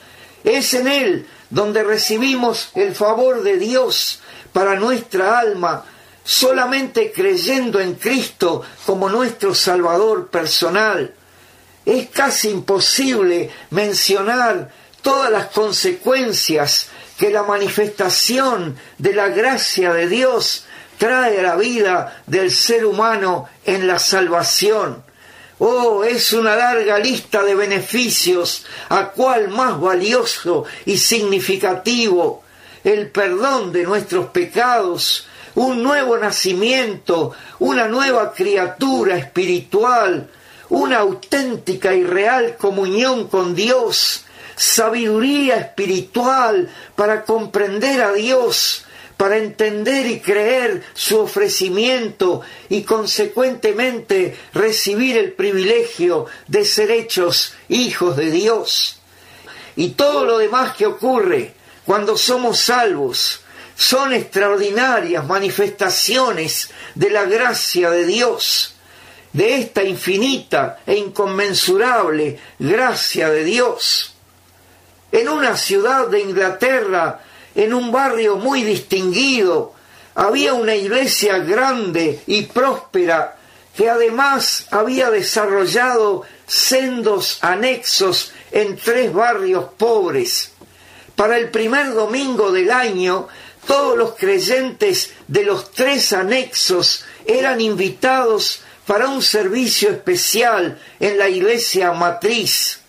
Es 0.43 0.73
en 0.73 0.87
Él 0.87 1.27
donde 1.49 1.83
recibimos 1.83 2.69
el 2.75 2.93
favor 2.95 3.43
de 3.43 3.57
Dios 3.57 4.19
para 4.53 4.75
nuestra 4.75 5.39
alma, 5.39 5.85
solamente 6.23 7.11
creyendo 7.11 7.79
en 7.79 7.95
Cristo 7.95 8.63
como 8.85 9.09
nuestro 9.09 9.55
Salvador 9.55 10.27
personal. 10.27 11.13
Es 11.85 12.09
casi 12.09 12.49
imposible 12.49 13.49
mencionar 13.69 14.69
todas 15.01 15.31
las 15.31 15.47
consecuencias 15.47 16.89
que 17.17 17.29
la 17.29 17.43
manifestación 17.43 18.75
de 18.97 19.13
la 19.13 19.29
gracia 19.29 19.93
de 19.93 20.07
Dios 20.07 20.65
trae 20.97 21.39
a 21.39 21.43
la 21.43 21.55
vida 21.55 22.23
del 22.27 22.51
ser 22.51 22.85
humano 22.85 23.47
en 23.65 23.87
la 23.87 23.99
salvación. 23.99 25.06
Oh, 25.59 26.03
es 26.03 26.33
una 26.33 26.55
larga 26.55 26.99
lista 26.99 27.43
de 27.43 27.55
beneficios, 27.55 28.65
a 28.89 29.09
cuál 29.09 29.49
más 29.49 29.79
valioso 29.79 30.65
y 30.85 30.97
significativo 30.97 32.43
el 32.83 33.09
perdón 33.09 33.71
de 33.73 33.83
nuestros 33.83 34.27
pecados, 34.27 35.27
un 35.55 35.81
nuevo 35.81 36.17
nacimiento, 36.17 37.33
una 37.59 37.87
nueva 37.87 38.33
criatura 38.33 39.17
espiritual, 39.17 40.29
una 40.69 40.99
auténtica 40.99 41.93
y 41.93 42.03
real 42.03 42.55
comunión 42.57 43.27
con 43.27 43.55
Dios, 43.55 44.25
sabiduría 44.55 45.57
espiritual 45.57 46.69
para 46.95 47.23
comprender 47.23 48.01
a 48.01 48.13
Dios, 48.13 48.85
para 49.17 49.37
entender 49.37 50.05
y 50.05 50.19
creer 50.19 50.83
su 50.93 51.19
ofrecimiento 51.19 52.41
y 52.69 52.83
consecuentemente 52.83 54.37
recibir 54.53 55.17
el 55.17 55.33
privilegio 55.33 56.27
de 56.47 56.63
ser 56.63 56.91
hechos 56.91 57.53
hijos 57.67 58.15
de 58.15 58.29
Dios. 58.29 58.99
Y 59.75 59.89
todo 59.89 60.23
lo 60.23 60.37
demás 60.37 60.75
que 60.75 60.85
ocurre 60.85 61.53
cuando 61.85 62.15
somos 62.15 62.59
salvos 62.59 63.41
son 63.75 64.13
extraordinarias 64.13 65.25
manifestaciones 65.25 66.69
de 66.95 67.09
la 67.09 67.25
gracia 67.25 67.89
de 67.89 68.05
Dios, 68.05 68.75
de 69.33 69.59
esta 69.59 69.83
infinita 69.83 70.79
e 70.85 70.95
inconmensurable 70.95 72.39
gracia 72.59 73.29
de 73.29 73.43
Dios. 73.43 74.13
En 75.11 75.29
una 75.29 75.55
ciudad 75.55 76.07
de 76.07 76.21
Inglaterra 76.21 77.21
en 77.57 77.73
un 77.73 77.91
barrio 77.91 78.37
muy 78.37 78.61
distinguido, 78.61 79.73
había 80.13 80.53
una 80.53 80.75
iglesia 80.75 81.39
grande 81.39 82.21
y 82.27 82.43
próspera 82.43 83.35
que 83.75 83.89
además 83.89 84.67
había 84.69 85.09
desarrollado 85.09 86.21
sendos 86.45 87.39
anexos 87.41 88.31
en 88.51 88.77
tres 88.77 89.11
barrios 89.11 89.65
pobres. 89.75 90.51
Para 91.15 91.37
el 91.39 91.49
primer 91.49 91.93
domingo 91.93 92.51
del 92.51 92.69
año, 92.71 93.27
todos 93.65 93.97
los 93.97 94.13
creyentes 94.13 95.13
de 95.27 95.43
los 95.43 95.71
tres 95.71 96.13
anexos 96.13 97.05
eran 97.25 97.59
invitados 97.59 98.61
para 98.85 99.07
un 99.07 99.23
servicio 99.23 99.89
especial 99.89 100.79
en 100.99 101.17
la 101.17 101.27
iglesia 101.27 101.91
matriz. 101.91 102.81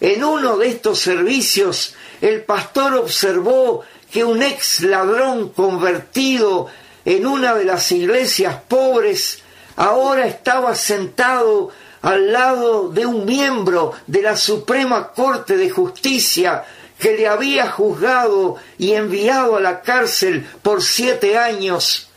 En 0.00 0.22
uno 0.22 0.56
de 0.56 0.68
estos 0.68 1.00
servicios, 1.00 1.94
el 2.20 2.42
pastor 2.42 2.94
observó 2.94 3.84
que 4.14 4.22
un 4.22 4.44
ex 4.44 4.82
ladrón 4.82 5.48
convertido 5.48 6.68
en 7.04 7.26
una 7.26 7.52
de 7.56 7.64
las 7.64 7.90
iglesias 7.90 8.60
pobres 8.68 9.42
ahora 9.74 10.28
estaba 10.28 10.76
sentado 10.76 11.72
al 12.00 12.30
lado 12.30 12.90
de 12.90 13.06
un 13.06 13.24
miembro 13.24 13.92
de 14.06 14.22
la 14.22 14.36
Suprema 14.36 15.08
Corte 15.08 15.56
de 15.56 15.68
Justicia 15.68 16.62
que 16.96 17.16
le 17.16 17.26
había 17.26 17.68
juzgado 17.72 18.54
y 18.78 18.92
enviado 18.92 19.56
a 19.56 19.60
la 19.60 19.80
cárcel 19.80 20.48
por 20.62 20.80
siete 20.80 21.36
años. 21.36 22.08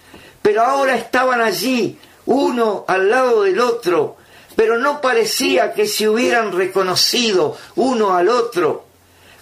Pero 0.44 0.62
ahora 0.62 0.94
estaban 0.94 1.42
allí, 1.42 1.98
uno 2.28 2.86
al 2.88 3.10
lado 3.10 3.42
del 3.42 3.60
otro, 3.60 4.18
pero 4.56 4.78
no 4.78 5.02
parecía 5.02 5.74
que 5.74 5.88
se 5.88 6.08
hubieran 6.08 6.52
reconocido 6.52 7.58
uno 7.76 8.14
al 8.16 8.30
otro. 8.30 8.86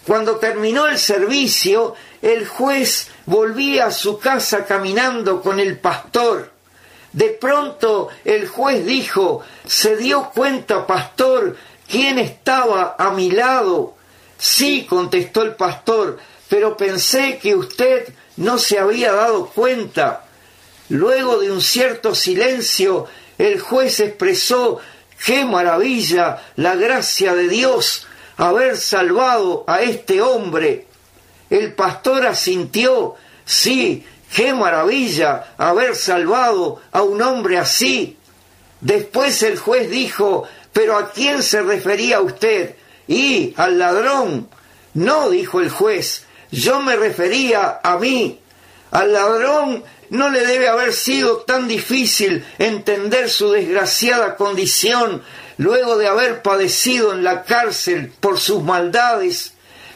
Cuando 0.08 0.36
terminó 0.36 0.86
el 0.86 1.00
servicio, 1.00 1.96
el 2.26 2.48
juez 2.48 3.10
volvía 3.28 3.86
a 3.86 3.92
su 3.92 4.18
casa 4.18 4.66
caminando 4.66 5.44
con 5.44 5.60
el 5.60 5.78
pastor. 5.78 6.50
De 7.14 7.30
pronto 7.30 8.10
el 8.24 8.48
juez 8.48 8.84
dijo, 8.84 9.44
¿se 9.68 9.96
dio 9.96 10.32
cuenta, 10.34 10.88
pastor, 10.88 11.56
quién 11.88 12.18
estaba 12.18 12.96
a 12.98 13.12
mi 13.12 13.30
lado? 13.30 13.94
Sí, 14.40 14.88
contestó 14.90 15.44
el 15.44 15.54
pastor, 15.54 16.18
pero 16.50 16.76
pensé 16.76 17.38
que 17.38 17.56
usted 17.56 18.12
no 18.38 18.58
se 18.58 18.80
había 18.80 19.14
dado 19.14 19.46
cuenta. 19.46 20.26
Luego 20.90 21.38
de 21.38 21.52
un 21.52 21.62
cierto 21.62 22.16
silencio, 22.16 23.06
el 23.38 23.60
juez 23.60 24.00
expresó, 24.00 24.80
qué 25.24 25.46
maravilla 25.46 26.42
la 26.56 26.74
gracia 26.74 27.36
de 27.36 27.48
Dios 27.50 28.08
haber 28.36 28.78
salvado 28.78 29.64
a 29.68 29.82
este 29.82 30.24
hombre. 30.24 30.88
El 31.50 31.74
pastor 31.74 32.26
asintió, 32.26 33.16
sí, 33.46 34.06
qué 34.36 34.54
maravilla 34.54 35.54
haber 35.58 35.96
salvado 35.96 36.82
a 36.92 37.04
un 37.04 37.22
hombre 37.22 37.58
así. 37.58 38.18
Después 38.82 39.42
el 39.44 39.58
juez 39.58 39.90
dijo, 39.90 40.48
pero 40.74 40.98
¿a 40.98 41.12
quién 41.12 41.42
se 41.44 41.62
refería 41.62 42.22
usted? 42.22 42.76
Y 43.08 43.54
al 43.58 43.80
ladrón. 43.80 44.50
No, 44.94 45.30
dijo 45.30 45.62
el 45.62 45.70
juez, 45.70 46.26
yo 46.52 46.82
me 46.82 46.96
refería 46.96 47.80
a 47.84 47.98
mí. 47.98 48.40
Al 48.92 49.14
ladrón 49.14 49.84
no 50.10 50.30
le 50.30 50.46
debe 50.46 50.68
haber 50.68 50.94
sido 50.94 51.38
tan 51.38 51.68
difícil 51.68 52.46
entender 52.60 53.30
su 53.30 53.52
desgraciada 53.52 54.36
condición 54.36 55.24
luego 55.58 55.98
de 55.98 56.08
haber 56.08 56.42
padecido 56.42 57.14
en 57.14 57.24
la 57.24 57.44
cárcel 57.44 58.12
por 58.20 58.40
sus 58.40 58.64
maldades 58.64 59.55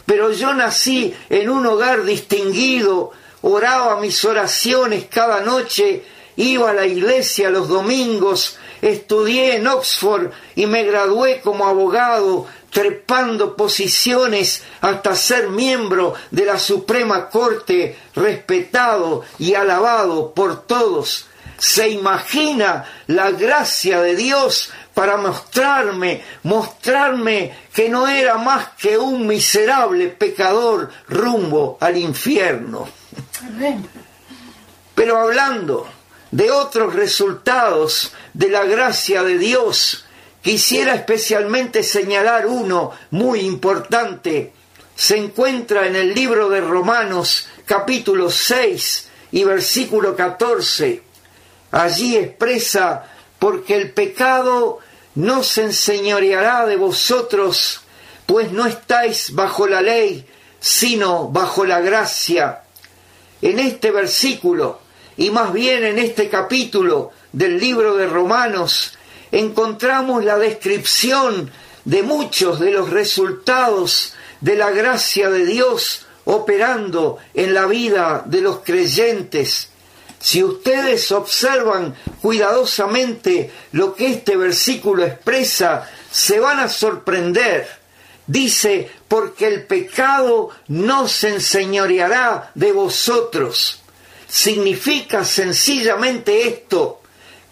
pero 0.09 0.31
yo 0.31 0.55
nací 0.55 1.13
en 1.29 1.51
un 1.51 1.67
hogar 1.67 2.03
distinguido, 2.03 3.11
oraba 3.43 4.01
mis 4.01 4.25
oraciones 4.25 5.05
cada 5.05 5.41
noche, 5.41 6.03
iba 6.35 6.71
a 6.71 6.73
la 6.73 6.87
iglesia 6.87 7.51
los 7.51 7.67
domingos, 7.67 8.57
estudié 8.81 9.57
en 9.57 9.67
Oxford 9.67 10.31
y 10.55 10.65
me 10.65 10.83
gradué 10.83 11.41
como 11.41 11.67
abogado, 11.67 12.47
trepando 12.71 13.55
posiciones 13.55 14.63
hasta 14.81 15.15
ser 15.15 15.49
miembro 15.49 16.15
de 16.31 16.45
la 16.45 16.57
Suprema 16.57 17.29
Corte, 17.29 17.95
respetado 18.15 19.23
y 19.37 19.53
alabado 19.53 20.33
por 20.33 20.65
todos. 20.65 21.27
Se 21.59 21.89
imagina 21.89 22.85
la 23.07 23.31
gracia 23.31 24.01
de 24.01 24.15
Dios 24.15 24.71
para 24.93 25.17
mostrarme, 25.17 26.23
mostrarme 26.43 27.53
que 27.73 27.89
no 27.89 28.07
era 28.07 28.37
más 28.37 28.69
que 28.77 28.97
un 28.97 29.27
miserable 29.27 30.07
pecador 30.07 30.89
rumbo 31.09 31.77
al 31.81 31.97
infierno. 31.97 32.87
Pero 34.95 35.17
hablando 35.17 35.87
de 36.31 36.49
otros 36.51 36.93
resultados 36.93 38.13
de 38.33 38.49
la 38.49 38.63
gracia 38.63 39.23
de 39.23 39.37
Dios, 39.37 40.05
quisiera 40.41 40.95
especialmente 40.95 41.83
señalar 41.83 42.47
uno 42.47 42.91
muy 43.11 43.41
importante. 43.41 44.53
Se 44.95 45.17
encuentra 45.17 45.87
en 45.87 45.97
el 45.97 46.13
libro 46.13 46.49
de 46.49 46.61
Romanos 46.61 47.47
capítulo 47.65 48.29
6 48.29 49.09
y 49.31 49.43
versículo 49.43 50.15
14. 50.15 51.08
Allí 51.71 52.15
expresa, 52.15 53.05
porque 53.37 53.75
el 53.75 53.91
pecado 53.91 54.79
no 55.15 55.43
se 55.43 55.63
enseñoreará 55.63 56.65
de 56.65 56.75
vosotros, 56.75 57.81
pues 58.25 58.51
no 58.51 58.65
estáis 58.65 59.33
bajo 59.33 59.67
la 59.67 59.81
ley, 59.81 60.25
sino 60.59 61.29
bajo 61.29 61.65
la 61.65 61.79
gracia. 61.79 62.63
En 63.41 63.59
este 63.59 63.91
versículo, 63.91 64.79
y 65.17 65.29
más 65.31 65.53
bien 65.53 65.83
en 65.83 65.99
este 65.99 66.29
capítulo 66.29 67.11
del 67.31 67.59
libro 67.59 67.95
de 67.95 68.07
Romanos, 68.07 68.97
encontramos 69.31 70.23
la 70.23 70.37
descripción 70.37 71.51
de 71.85 72.03
muchos 72.03 72.59
de 72.59 72.71
los 72.71 72.89
resultados 72.89 74.13
de 74.41 74.55
la 74.55 74.71
gracia 74.71 75.29
de 75.29 75.45
Dios 75.45 76.05
operando 76.25 77.17
en 77.33 77.53
la 77.53 77.65
vida 77.65 78.23
de 78.25 78.41
los 78.41 78.59
creyentes. 78.59 79.69
Si 80.19 80.43
ustedes 80.43 81.11
observan 81.11 81.95
cuidadosamente 82.21 83.51
lo 83.71 83.95
que 83.95 84.07
este 84.07 84.35
versículo 84.35 85.05
expresa, 85.05 85.89
se 86.11 86.39
van 86.39 86.59
a 86.59 86.67
sorprender. 86.67 87.67
Dice, 88.27 88.91
porque 89.07 89.47
el 89.47 89.65
pecado 89.65 90.49
no 90.67 91.07
se 91.07 91.29
enseñoreará 91.29 92.51
de 92.53 92.73
vosotros. 92.73 93.81
Significa 94.27 95.23
sencillamente 95.23 96.47
esto, 96.47 97.01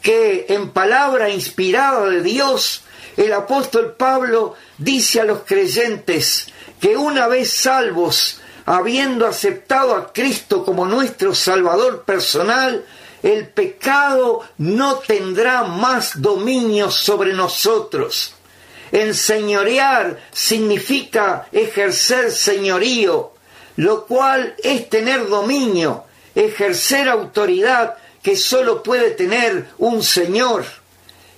que 0.01 0.45
en 0.49 0.69
palabra 0.69 1.29
inspirada 1.29 2.07
de 2.09 2.21
Dios, 2.21 2.83
el 3.15 3.33
apóstol 3.33 3.95
Pablo 3.97 4.55
dice 4.77 5.21
a 5.21 5.25
los 5.25 5.39
creyentes 5.39 6.47
que 6.79 6.95
una 6.95 7.27
vez 7.27 7.51
salvos, 7.51 8.39
habiendo 8.67 9.25
aceptado 9.25 9.95
a 9.95 10.11
Cristo 10.11 10.65
como 10.65 10.85
nuestro 10.85 11.33
Salvador 11.33 12.03
personal, 12.03 12.85
el 13.23 13.47
pecado 13.47 14.43
no 14.57 14.97
tendrá 14.97 15.63
más 15.63 16.21
dominio 16.21 16.91
sobre 16.91 17.33
nosotros. 17.33 18.33
Enseñorear 18.91 20.19
significa 20.33 21.47
ejercer 21.53 22.29
señorío, 22.29 23.31
lo 23.77 24.05
cual 24.05 24.53
es 24.61 24.89
tener 24.89 25.29
dominio, 25.29 26.03
ejercer 26.35 27.07
autoridad 27.07 27.95
que 28.21 28.35
sólo 28.35 28.83
puede 28.83 29.11
tener 29.11 29.69
un 29.77 30.03
Señor. 30.03 30.65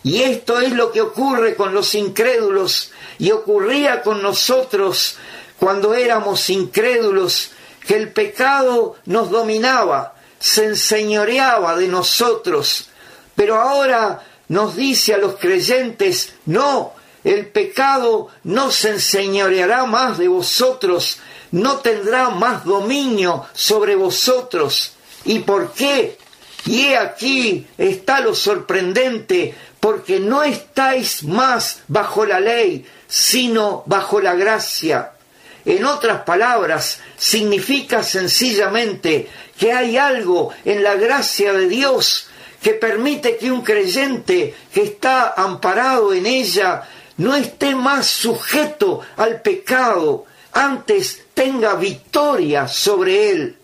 Y 0.01 0.23
esto 0.23 0.59
es 0.59 0.71
lo 0.71 0.91
que 0.91 1.01
ocurre 1.01 1.55
con 1.55 1.75
los 1.75 1.93
incrédulos 1.93 2.91
y 3.19 3.29
ocurría 3.29 4.01
con 4.01 4.23
nosotros 4.23 5.17
cuando 5.59 5.93
éramos 5.93 6.49
incrédulos, 6.49 7.51
que 7.85 7.95
el 7.95 8.11
pecado 8.11 8.95
nos 9.05 9.29
dominaba, 9.29 10.15
se 10.39 10.65
enseñoreaba 10.65 11.75
de 11.75 11.87
nosotros, 11.87 12.89
pero 13.35 13.55
ahora 13.55 14.21
nos 14.47 14.75
dice 14.75 15.13
a 15.13 15.17
los 15.17 15.37
creyentes, 15.37 16.33
no, 16.45 16.93
el 17.23 17.47
pecado 17.47 18.29
no 18.43 18.71
se 18.71 18.89
enseñoreará 18.91 19.85
más 19.85 20.17
de 20.17 20.27
vosotros, 20.27 21.19
no 21.51 21.77
tendrá 21.77 22.29
más 22.29 22.63
dominio 22.63 23.45
sobre 23.53 23.95
vosotros, 23.95 24.93
¿Y 25.25 25.39
por 25.39 25.73
qué? 25.73 26.17
Y 26.65 26.93
aquí 26.93 27.67
está 27.77 28.19
lo 28.21 28.35
sorprendente, 28.35 29.55
porque 29.79 30.19
no 30.19 30.43
estáis 30.43 31.23
más 31.23 31.81
bajo 31.87 32.25
la 32.25 32.39
ley, 32.39 32.85
sino 33.07 33.83
bajo 33.85 34.19
la 34.19 34.35
gracia. 34.35 35.13
En 35.69 35.85
otras 35.85 36.23
palabras, 36.23 36.99
significa 37.15 38.01
sencillamente 38.01 39.29
que 39.55 39.71
hay 39.71 39.97
algo 39.97 40.51
en 40.65 40.81
la 40.81 40.95
gracia 40.95 41.53
de 41.53 41.67
Dios 41.67 42.27
que 42.59 42.71
permite 42.71 43.37
que 43.37 43.51
un 43.51 43.61
creyente 43.61 44.55
que 44.73 44.81
está 44.81 45.35
amparado 45.37 46.11
en 46.11 46.25
ella 46.25 46.89
no 47.17 47.35
esté 47.35 47.75
más 47.75 48.07
sujeto 48.07 49.01
al 49.15 49.43
pecado, 49.43 50.25
antes 50.53 51.25
tenga 51.35 51.75
victoria 51.75 52.67
sobre 52.67 53.29
él. 53.29 53.55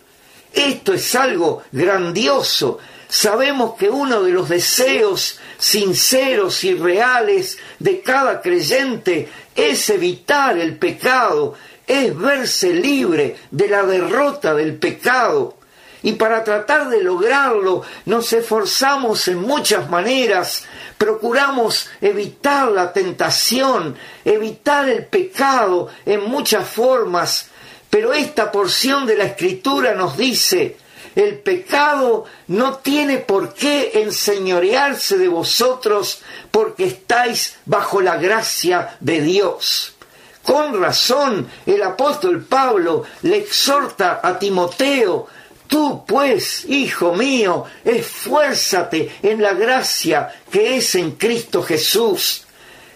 Esto 0.53 0.93
es 0.93 1.15
algo 1.15 1.63
grandioso. 1.71 2.77
Sabemos 3.09 3.77
que 3.79 3.89
uno 3.89 4.21
de 4.21 4.31
los 4.31 4.47
deseos 4.47 5.39
sinceros 5.57 6.63
y 6.65 6.75
reales 6.75 7.57
de 7.79 8.01
cada 8.01 8.41
creyente 8.41 9.27
es 9.55 9.89
evitar 9.89 10.57
el 10.59 10.77
pecado, 10.77 11.55
es 11.87 12.17
verse 12.17 12.73
libre 12.73 13.35
de 13.51 13.67
la 13.67 13.83
derrota 13.83 14.53
del 14.53 14.75
pecado. 14.75 15.57
Y 16.03 16.13
para 16.13 16.43
tratar 16.43 16.89
de 16.89 17.01
lograrlo 17.01 17.81
nos 18.05 18.31
esforzamos 18.31 19.27
en 19.27 19.41
muchas 19.41 19.89
maneras, 19.89 20.65
procuramos 20.97 21.89
evitar 21.99 22.71
la 22.71 22.93
tentación, 22.93 23.95
evitar 24.23 24.87
el 24.87 25.05
pecado 25.07 25.89
en 26.05 26.23
muchas 26.25 26.69
formas, 26.69 27.49
pero 27.89 28.13
esta 28.13 28.51
porción 28.51 29.07
de 29.07 29.17
la 29.17 29.23
escritura 29.23 29.95
nos 29.95 30.15
dice, 30.15 30.77
el 31.15 31.39
pecado 31.39 32.25
no 32.47 32.75
tiene 32.77 33.19
por 33.19 33.53
qué 33.53 33.91
enseñorearse 33.95 35.17
de 35.17 35.29
vosotros 35.29 36.21
porque 36.51 36.85
estáis 36.85 37.55
bajo 37.65 38.01
la 38.01 38.17
gracia 38.17 38.97
de 38.99 39.21
Dios. 39.21 39.94
Con 40.45 40.79
razón, 40.79 41.47
el 41.65 41.81
apóstol 41.81 42.45
Pablo 42.45 43.03
le 43.23 43.37
exhorta 43.37 44.19
a 44.23 44.37
Timoteo 44.37 45.27
Tú, 45.67 46.05
pues, 46.05 46.65
hijo 46.65 47.13
mío, 47.13 47.65
esfuérzate 47.83 49.11
en 49.23 49.41
la 49.41 49.53
gracia 49.53 50.33
que 50.51 50.77
es 50.77 50.95
en 50.95 51.11
Cristo 51.11 51.63
Jesús. 51.63 52.43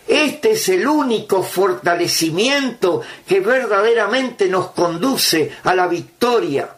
Este 0.08 0.52
es 0.52 0.70
el 0.70 0.88
único 0.88 1.44
fortalecimiento 1.44 3.02
que 3.28 3.40
verdaderamente 3.40 4.48
nos 4.48 4.72
conduce 4.72 5.52
a 5.64 5.76
la 5.76 5.88
victoria. 5.88 6.76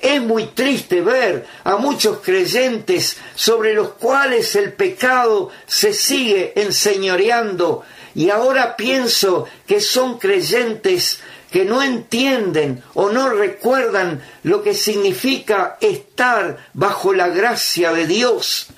Es 0.00 0.20
muy 0.20 0.46
triste 0.46 1.00
ver 1.00 1.46
a 1.62 1.76
muchos 1.76 2.18
creyentes 2.18 3.16
sobre 3.36 3.72
los 3.72 3.90
cuales 3.90 4.56
el 4.56 4.72
pecado 4.72 5.50
se 5.66 5.92
sigue 5.92 6.52
enseñoreando 6.56 7.84
y 8.14 8.30
ahora 8.30 8.76
pienso 8.76 9.46
que 9.66 9.80
son 9.80 10.18
creyentes 10.18 11.20
que 11.50 11.64
no 11.64 11.82
entienden 11.82 12.82
o 12.94 13.10
no 13.10 13.28
recuerdan 13.28 14.22
lo 14.42 14.62
que 14.62 14.74
significa 14.74 15.76
estar 15.80 16.68
bajo 16.72 17.12
la 17.12 17.28
gracia 17.28 17.92
de 17.92 18.06
Dios. 18.06 18.68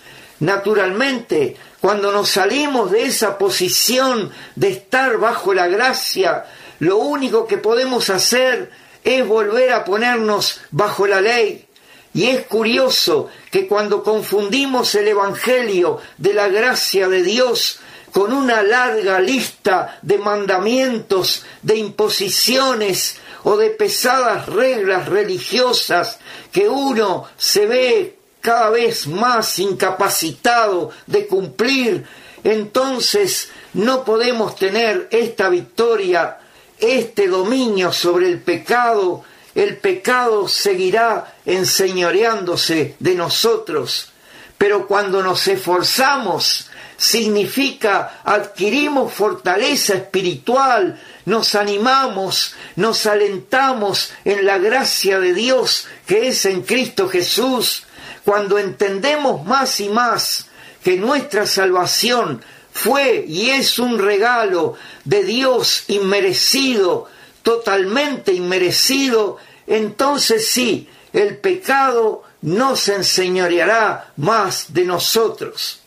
Naturalmente, 0.41 1.57
cuando 1.81 2.11
nos 2.11 2.31
salimos 2.31 2.91
de 2.91 3.05
esa 3.05 3.39
posición 3.39 4.33
de 4.57 4.71
estar 4.71 5.19
bajo 5.19 5.55
la 5.55 5.69
gracia, 5.69 6.45
lo 6.81 6.99
único 6.99 7.47
que 7.47 7.59
podemos 7.59 8.11
hacer 8.11 8.71
es 9.05 9.27
volver 9.27 9.73
a 9.73 9.85
ponernos 9.85 10.61
bajo 10.71 11.07
la 11.07 11.21
ley. 11.21 11.67
Y 12.13 12.27
es 12.27 12.47
curioso 12.47 13.29
que 13.51 13.67
cuando 13.67 14.03
confundimos 14.03 14.95
el 14.95 15.09
Evangelio 15.09 16.01
de 16.17 16.33
la 16.33 16.49
gracia 16.49 17.09
de 17.09 17.23
Dios 17.23 17.81
con 18.15 18.33
una 18.33 18.63
larga 18.63 19.19
lista 19.19 19.99
de 20.01 20.19
mandamientos, 20.19 21.45
de 21.63 21.75
imposiciones 21.75 23.17
o 23.43 23.57
de 23.57 23.71
pesadas 23.71 24.47
reglas 24.47 25.09
religiosas 25.09 26.21
que 26.53 26.69
uno 26.69 27.27
se 27.37 27.67
ve 27.67 28.19
cada 28.41 28.71
vez 28.71 29.09
más 29.09 29.59
incapacitado 29.59 30.93
de 31.09 31.27
cumplir, 31.27 32.07
entonces 32.45 33.49
no 33.73 34.05
podemos 34.05 34.55
tener 34.55 35.09
esta 35.11 35.49
victoria, 35.49 36.39
este 36.79 37.27
dominio 37.27 37.93
sobre 37.93 38.29
el 38.29 38.41
pecado, 38.41 39.25
el 39.57 39.77
pecado 39.79 40.47
seguirá 40.47 41.35
enseñoreándose 41.45 42.95
de 43.01 43.15
nosotros. 43.17 44.13
Pero 44.57 44.87
cuando 44.87 45.21
nos 45.21 45.49
esforzamos 45.49 46.71
significa 46.97 48.21
adquirimos 48.25 49.13
fortaleza 49.13 49.95
espiritual, 49.95 51.01
nos 51.27 51.55
animamos, 51.55 52.55
nos 52.77 53.07
alentamos 53.07 54.13
en 54.25 54.45
la 54.45 54.59
gracia 54.59 55.19
de 55.19 55.35
Dios 55.35 55.87
que 56.07 56.29
es 56.29 56.45
en 56.45 56.63
Cristo 56.63 57.09
Jesús, 57.09 57.85
cuando 58.25 58.59
entendemos 58.59 59.45
más 59.45 59.81
y 59.81 59.89
más 59.89 60.47
que 60.83 60.97
nuestra 60.97 61.47
salvación 61.47 62.43
fue 62.73 63.25
y 63.27 63.51
es 63.51 63.79
un 63.79 63.99
regalo 63.99 64.75
de 65.05 65.23
Dios 65.23 65.85
inmerecido, 65.89 67.09
totalmente 67.43 68.33
inmerecido, 68.33 69.39
entonces 69.67 70.49
sí, 70.49 70.89
el 71.13 71.37
pecado 71.39 72.25
no 72.43 72.77
se 72.77 72.97
enseñoreará 72.97 74.13
más 74.17 74.75
de 74.75 74.85
nosotros. 74.85 75.84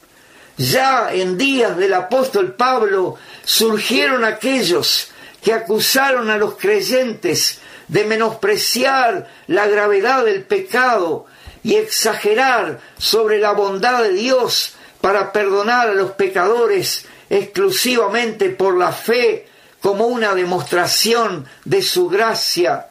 Ya 0.58 1.14
en 1.14 1.38
días 1.38 1.78
del 1.78 1.94
apóstol 1.94 2.56
Pablo 2.56 3.16
surgieron 3.44 4.24
aquellos 4.24 5.12
que 5.44 5.54
acusaron 5.54 6.32
a 6.32 6.38
los 6.38 6.58
creyentes 6.58 7.60
de 7.88 8.06
menospreciar 8.06 9.30
la 9.48 9.68
gravedad 9.68 10.26
del 10.26 10.44
pecado 10.44 11.28
y 11.64 11.76
exagerar 11.76 12.80
sobre 12.98 13.40
la 13.40 13.52
bondad 13.52 14.04
de 14.04 14.14
Dios 14.14 14.74
para 15.00 15.32
perdonar 15.32 15.90
a 15.90 15.94
los 15.94 16.12
pecadores 16.12 17.06
exclusivamente 17.30 18.50
por 18.50 18.78
la 18.78 18.92
fe 18.92 19.48
como 19.80 20.08
una 20.08 20.34
demostración 20.34 21.46
de 21.66 21.84
su 21.84 22.10
gracia 22.10 22.88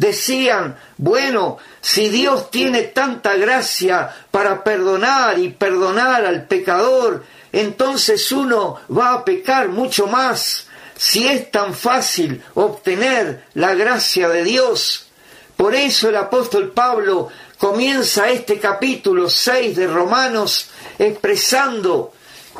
decían, 0.00 0.78
bueno, 0.96 1.58
si 1.82 2.08
Dios 2.08 2.50
tiene 2.50 2.84
tanta 2.84 3.36
gracia 3.36 4.10
para 4.30 4.64
perdonar 4.64 5.38
y 5.38 5.50
perdonar 5.50 6.24
al 6.24 6.46
pecador, 6.46 7.22
entonces 7.52 8.32
uno 8.32 8.80
va 8.90 9.12
a 9.12 9.24
pecar 9.26 9.68
mucho 9.68 10.06
más. 10.06 10.66
Si 10.96 11.28
es 11.28 11.50
tan 11.50 11.74
fácil 11.74 12.42
obtener 12.54 13.44
la 13.52 13.74
gracia 13.74 14.30
de 14.30 14.42
Dios. 14.42 15.06
Por 15.54 15.74
eso 15.74 16.08
el 16.08 16.16
apóstol 16.16 16.70
Pablo 16.70 17.28
comienza 17.58 18.30
este 18.30 18.58
capítulo 18.58 19.28
6 19.28 19.76
de 19.76 19.86
Romanos 19.86 20.70
expresando, 20.98 22.14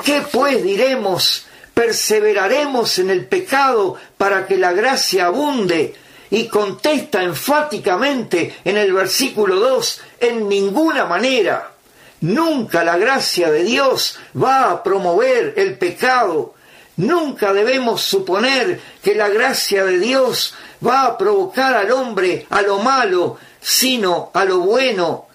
¿qué 0.04 0.22
pues 0.30 0.62
diremos? 0.62 1.46
¿Perseveraremos 1.72 2.98
en 2.98 3.08
el 3.08 3.24
pecado 3.24 3.96
para 4.18 4.46
que 4.46 4.58
la 4.58 4.72
gracia 4.72 5.26
abunde? 5.26 5.94
Y 6.30 6.46
contesta 6.46 7.22
enfáticamente 7.22 8.56
en 8.64 8.76
el 8.76 8.92
versículo 8.92 9.56
2, 9.56 10.00
en 10.20 10.48
ninguna 10.48 11.04
manera. 11.06 11.72
Nunca 12.20 12.84
la 12.84 12.96
gracia 12.98 13.50
de 13.50 13.64
Dios 13.64 14.18
va 14.40 14.70
a 14.70 14.82
promover 14.82 15.54
el 15.56 15.78
pecado. 15.78 16.54
Nunca 16.96 17.52
debemos 17.52 18.02
suponer 18.02 18.80
que 19.02 19.14
la 19.14 19.28
gracia 19.28 19.84
de 19.84 19.98
Dios 19.98 20.54
va 20.86 21.06
a 21.06 21.18
provocar 21.18 21.74
al 21.74 21.90
hombre 21.92 22.46
a 22.50 22.62
lo 22.62 22.78
malo, 22.78 23.38
sino 23.60 24.30
a 24.34 24.44
lo 24.44 24.58
bueno. 24.58 25.26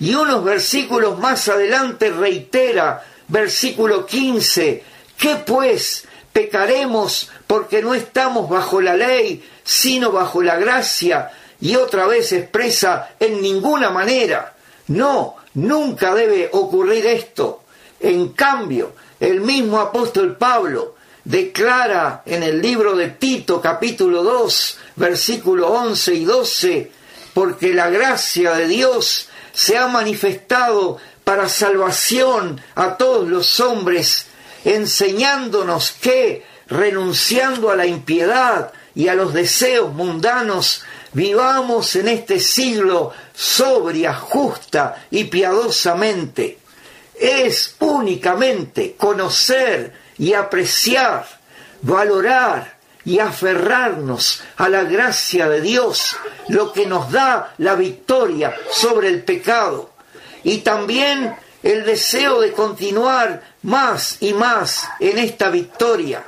Y 0.00 0.14
unos 0.14 0.42
versículos 0.42 1.18
más 1.18 1.48
adelante 1.48 2.10
reitera, 2.10 3.04
versículo 3.28 4.04
15, 4.04 4.82
¿qué 5.16 5.36
pues? 5.46 6.04
¿Pecaremos 6.32 7.30
porque 7.46 7.82
no 7.82 7.94
estamos 7.94 8.48
bajo 8.48 8.80
la 8.80 8.96
ley, 8.96 9.44
sino 9.64 10.12
bajo 10.12 10.42
la 10.42 10.56
gracia, 10.56 11.30
y 11.60 11.76
otra 11.76 12.06
vez 12.06 12.32
expresa 12.32 13.10
en 13.20 13.40
ninguna 13.40 13.90
manera. 13.90 14.54
No, 14.88 15.36
nunca 15.54 16.14
debe 16.14 16.50
ocurrir 16.52 17.06
esto. 17.06 17.62
En 18.00 18.30
cambio, 18.30 18.92
el 19.20 19.40
mismo 19.40 19.78
apóstol 19.78 20.36
Pablo 20.36 20.96
declara 21.24 22.22
en 22.26 22.42
el 22.42 22.60
libro 22.60 22.96
de 22.96 23.10
Tito 23.10 23.60
capítulo 23.60 24.24
2, 24.24 24.78
versículo 24.96 25.68
11 25.68 26.14
y 26.14 26.24
12, 26.24 26.92
porque 27.32 27.72
la 27.72 27.88
gracia 27.90 28.54
de 28.54 28.66
Dios 28.66 29.28
se 29.52 29.78
ha 29.78 29.86
manifestado 29.86 30.98
para 31.24 31.48
salvación 31.48 32.60
a 32.74 32.96
todos 32.96 33.28
los 33.28 33.60
hombres, 33.60 34.26
enseñándonos 34.64 35.92
que, 35.92 36.44
renunciando 36.66 37.70
a 37.70 37.76
la 37.76 37.86
impiedad, 37.86 38.72
y 38.94 39.08
a 39.08 39.14
los 39.14 39.32
deseos 39.32 39.92
mundanos, 39.92 40.82
vivamos 41.12 41.96
en 41.96 42.08
este 42.08 42.40
siglo 42.40 43.12
sobria, 43.34 44.14
justa 44.14 45.06
y 45.10 45.24
piadosamente. 45.24 46.58
Es 47.18 47.76
únicamente 47.78 48.94
conocer 48.96 49.92
y 50.18 50.34
apreciar, 50.34 51.26
valorar 51.82 52.78
y 53.04 53.18
aferrarnos 53.18 54.42
a 54.56 54.68
la 54.68 54.84
gracia 54.84 55.48
de 55.48 55.60
Dios, 55.60 56.16
lo 56.48 56.72
que 56.72 56.86
nos 56.86 57.10
da 57.10 57.54
la 57.58 57.74
victoria 57.74 58.54
sobre 58.70 59.08
el 59.08 59.22
pecado. 59.22 59.90
Y 60.44 60.58
también 60.58 61.34
el 61.62 61.84
deseo 61.84 62.40
de 62.40 62.52
continuar 62.52 63.42
más 63.62 64.16
y 64.20 64.32
más 64.34 64.88
en 65.00 65.18
esta 65.18 65.48
victoria 65.50 66.24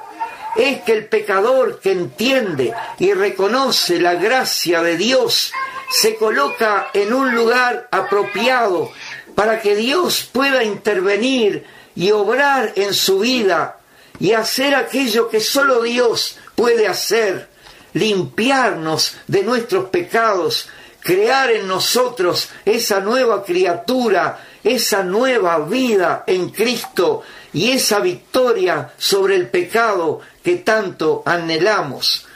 es 0.57 0.83
que 0.83 0.93
el 0.93 1.07
pecador 1.07 1.81
que 1.81 1.93
entiende 1.93 2.73
y 2.99 3.13
reconoce 3.13 4.01
la 4.01 4.15
gracia 4.15 4.83
de 4.83 4.97
Dios 4.97 5.53
se 5.91 6.17
coloca 6.17 6.91
en 6.93 7.13
un 7.13 7.35
lugar 7.35 7.89
apropiado 7.91 8.91
para 9.35 9.61
que 9.61 9.77
Dios 9.77 10.29
pueda 10.31 10.65
intervenir 10.65 11.65
y 11.95 12.11
obrar 12.11 12.73
en 12.77 12.95
su 12.95 13.21
vida 13.21 13.79
y 14.19 14.33
hacer 14.33 14.75
aquello 14.75 15.29
que 15.29 15.41
solo 15.41 15.83
Dios 15.83 16.39
puede 16.55 16.87
hacer, 16.87 17.49
limpiarnos 17.93 19.17
de 19.27 19.43
nuestros 19.43 19.91
pecados, 19.91 20.69
crear 21.01 21.51
en 21.51 21.67
nosotros 21.69 22.49
esa 22.65 23.01
nueva 23.01 23.45
criatura, 23.45 24.41
esa 24.63 25.03
nueva 25.03 25.59
vida 25.59 26.25
en 26.27 26.49
Cristo 26.51 27.23
y 27.53 27.73
esa 27.73 28.01
victoria 28.01 28.93
sobre 28.97 29.37
el 29.37 29.49
pecado 29.49 30.21
que 30.45 30.57
tanto 30.57 31.23
anhelamos. 31.25 32.27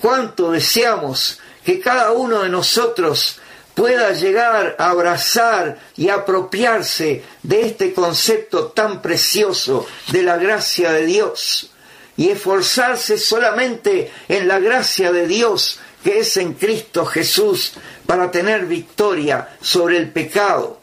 Cuánto 0.00 0.52
deseamos 0.52 1.40
que 1.64 1.80
cada 1.80 2.12
uno 2.12 2.42
de 2.42 2.48
nosotros 2.48 3.40
pueda 3.74 4.12
llegar 4.12 4.76
a 4.78 4.90
abrazar 4.90 5.78
y 5.96 6.08
apropiarse 6.08 7.24
de 7.42 7.62
este 7.62 7.92
concepto 7.92 8.68
tan 8.68 9.02
precioso 9.02 9.86
de 10.12 10.22
la 10.22 10.36
gracia 10.36 10.92
de 10.92 11.04
Dios 11.04 11.70
y 12.16 12.30
esforzarse 12.30 13.18
solamente 13.18 14.10
en 14.28 14.48
la 14.48 14.60
gracia 14.60 15.12
de 15.12 15.26
Dios 15.26 15.78
que 16.02 16.20
es 16.20 16.36
en 16.36 16.54
Cristo 16.54 17.04
Jesús 17.04 17.72
para 18.06 18.30
tener 18.30 18.66
victoria 18.66 19.56
sobre 19.60 19.98
el 19.98 20.10
pecado. 20.10 20.80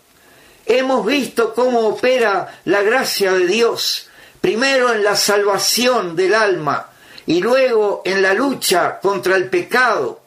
Hemos 0.66 1.06
visto 1.06 1.54
cómo 1.54 1.88
opera 1.88 2.60
la 2.66 2.82
gracia 2.84 3.34
de 3.34 3.48
Dios, 3.48 4.10
primero 4.44 4.94
en 4.94 5.06
la 5.06 5.16
salvación 5.16 6.18
del 6.18 6.34
alma 6.34 6.90
y 7.26 7.40
luego 7.40 8.02
en 8.04 8.22
la 8.22 8.34
lucha 8.34 9.00
contra 9.00 9.38
el 9.38 9.50
pecado. 9.50 10.20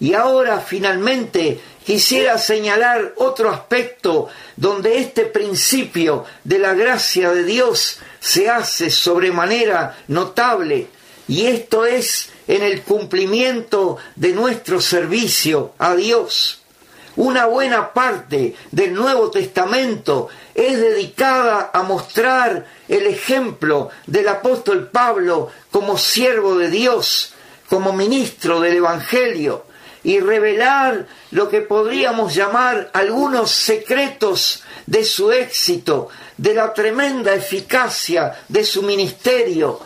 Y 0.00 0.14
ahora 0.14 0.60
finalmente 0.60 1.60
quisiera 1.84 2.38
señalar 2.38 3.12
otro 3.18 3.50
aspecto 3.50 4.30
donde 4.56 4.96
este 4.96 5.26
principio 5.26 6.24
de 6.42 6.58
la 6.58 6.72
gracia 6.72 7.32
de 7.32 7.44
Dios 7.44 7.98
se 8.18 8.48
hace 8.48 8.88
sobremanera 8.88 9.94
notable, 10.08 10.86
y 11.28 11.44
esto 11.44 11.84
es 11.84 12.30
en 12.48 12.62
el 12.62 12.80
cumplimiento 12.80 13.98
de 14.16 14.32
nuestro 14.32 14.80
servicio 14.80 15.74
a 15.76 15.94
Dios. 15.94 16.59
Una 17.16 17.46
buena 17.46 17.92
parte 17.92 18.54
del 18.70 18.94
Nuevo 18.94 19.30
Testamento 19.30 20.28
es 20.54 20.80
dedicada 20.80 21.70
a 21.72 21.82
mostrar 21.82 22.66
el 22.88 23.06
ejemplo 23.06 23.90
del 24.06 24.28
apóstol 24.28 24.88
Pablo 24.88 25.50
como 25.70 25.98
siervo 25.98 26.56
de 26.56 26.70
Dios, 26.70 27.32
como 27.68 27.92
ministro 27.92 28.60
del 28.60 28.76
Evangelio, 28.76 29.66
y 30.02 30.20
revelar 30.20 31.06
lo 31.32 31.48
que 31.48 31.60
podríamos 31.60 32.34
llamar 32.34 32.90
algunos 32.92 33.50
secretos 33.50 34.62
de 34.86 35.04
su 35.04 35.30
éxito, 35.32 36.08
de 36.36 36.54
la 36.54 36.72
tremenda 36.72 37.34
eficacia 37.34 38.38
de 38.48 38.64
su 38.64 38.82
ministerio, 38.82 39.80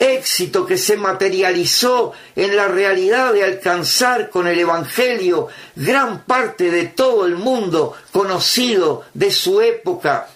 éxito 0.00 0.66
que 0.66 0.78
se 0.78 0.96
materializó 0.96 2.12
en 2.34 2.56
la 2.56 2.66
realidad 2.66 3.34
de 3.34 3.44
alcanzar 3.44 4.30
con 4.30 4.48
el 4.48 4.58
Evangelio 4.58 5.48
gran 5.76 6.24
parte 6.24 6.70
de 6.70 6.86
todo 6.86 7.26
el 7.26 7.36
mundo 7.36 7.94
conocido 8.10 9.04
de 9.14 9.30
su 9.30 9.60
época. 9.60 10.28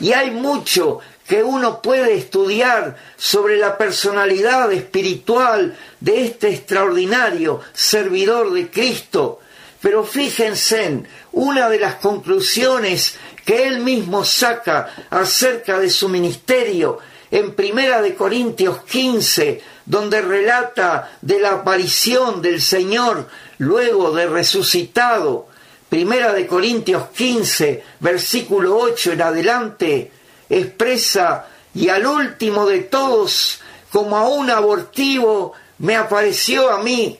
Y 0.00 0.12
hay 0.12 0.30
mucho 0.30 1.00
que 1.28 1.44
uno 1.44 1.80
puede 1.82 2.14
estudiar 2.14 2.96
sobre 3.16 3.58
la 3.58 3.76
personalidad 3.78 4.72
espiritual 4.72 5.76
de 6.00 6.24
este 6.24 6.48
extraordinario 6.48 7.60
servidor 7.74 8.52
de 8.52 8.70
Cristo. 8.70 9.38
Pero 9.82 10.02
fíjense, 10.02 10.84
en 10.84 11.08
una 11.32 11.68
de 11.68 11.78
las 11.78 11.96
conclusiones 11.96 13.16
que 13.44 13.68
él 13.68 13.80
mismo 13.80 14.24
saca 14.24 14.88
acerca 15.10 15.78
de 15.78 15.90
su 15.90 16.08
ministerio 16.08 16.98
en 17.30 17.54
Primera 17.54 18.02
de 18.02 18.14
Corintios 18.14 18.82
15, 18.82 19.62
donde 19.86 20.20
relata 20.20 21.12
de 21.20 21.38
la 21.38 21.52
aparición 21.52 22.42
del 22.42 22.60
Señor 22.60 23.28
luego 23.58 24.10
de 24.12 24.26
resucitado. 24.26 25.48
Primera 25.88 26.32
de 26.32 26.46
Corintios 26.46 27.08
15, 27.10 27.84
versículo 28.00 28.78
8 28.78 29.12
en 29.12 29.22
adelante, 29.22 30.12
expresa, 30.48 31.46
y 31.74 31.88
al 31.88 32.04
último 32.06 32.66
de 32.66 32.80
todos, 32.80 33.60
como 33.92 34.16
a 34.16 34.28
un 34.28 34.50
abortivo, 34.50 35.52
me 35.78 35.96
apareció 35.96 36.70
a 36.70 36.82
mí, 36.82 37.19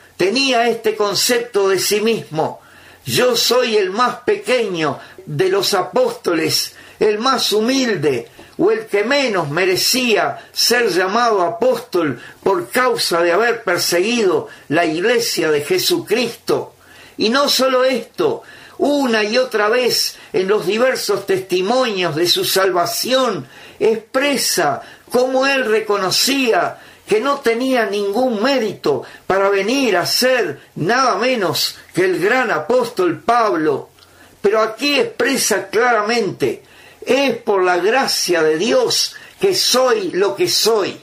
tenía 0.21 0.67
este 0.67 0.95
concepto 0.95 1.67
de 1.67 1.79
sí 1.79 1.99
mismo. 1.99 2.61
Yo 3.07 3.35
soy 3.35 3.75
el 3.75 3.89
más 3.89 4.17
pequeño 4.17 4.99
de 5.25 5.49
los 5.49 5.73
apóstoles, 5.73 6.75
el 6.99 7.17
más 7.17 7.51
humilde 7.51 8.27
o 8.59 8.69
el 8.69 8.85
que 8.85 9.03
menos 9.03 9.49
merecía 9.49 10.37
ser 10.53 10.89
llamado 10.89 11.41
apóstol 11.41 12.21
por 12.43 12.69
causa 12.69 13.23
de 13.23 13.31
haber 13.31 13.63
perseguido 13.63 14.47
la 14.67 14.85
iglesia 14.85 15.49
de 15.49 15.61
Jesucristo. 15.61 16.75
Y 17.17 17.29
no 17.29 17.49
solo 17.49 17.83
esto, 17.83 18.43
una 18.77 19.23
y 19.23 19.39
otra 19.39 19.69
vez 19.69 20.17
en 20.33 20.47
los 20.47 20.67
diversos 20.67 21.25
testimonios 21.25 22.15
de 22.15 22.27
su 22.27 22.45
salvación 22.45 23.47
expresa 23.79 24.83
cómo 25.09 25.47
él 25.47 25.65
reconocía 25.65 26.77
que 27.11 27.19
no 27.19 27.41
tenía 27.41 27.87
ningún 27.87 28.41
mérito 28.41 29.03
para 29.27 29.49
venir 29.49 29.97
a 29.97 30.05
ser 30.05 30.61
nada 30.75 31.17
menos 31.17 31.75
que 31.93 32.05
el 32.05 32.21
gran 32.21 32.49
apóstol 32.51 33.19
Pablo. 33.19 33.89
Pero 34.41 34.61
aquí 34.61 34.97
expresa 34.97 35.67
claramente, 35.67 36.63
es 37.05 37.35
por 37.35 37.65
la 37.65 37.79
gracia 37.79 38.41
de 38.43 38.57
Dios 38.57 39.13
que 39.41 39.53
soy 39.53 40.11
lo 40.11 40.37
que 40.37 40.47
soy. 40.47 41.01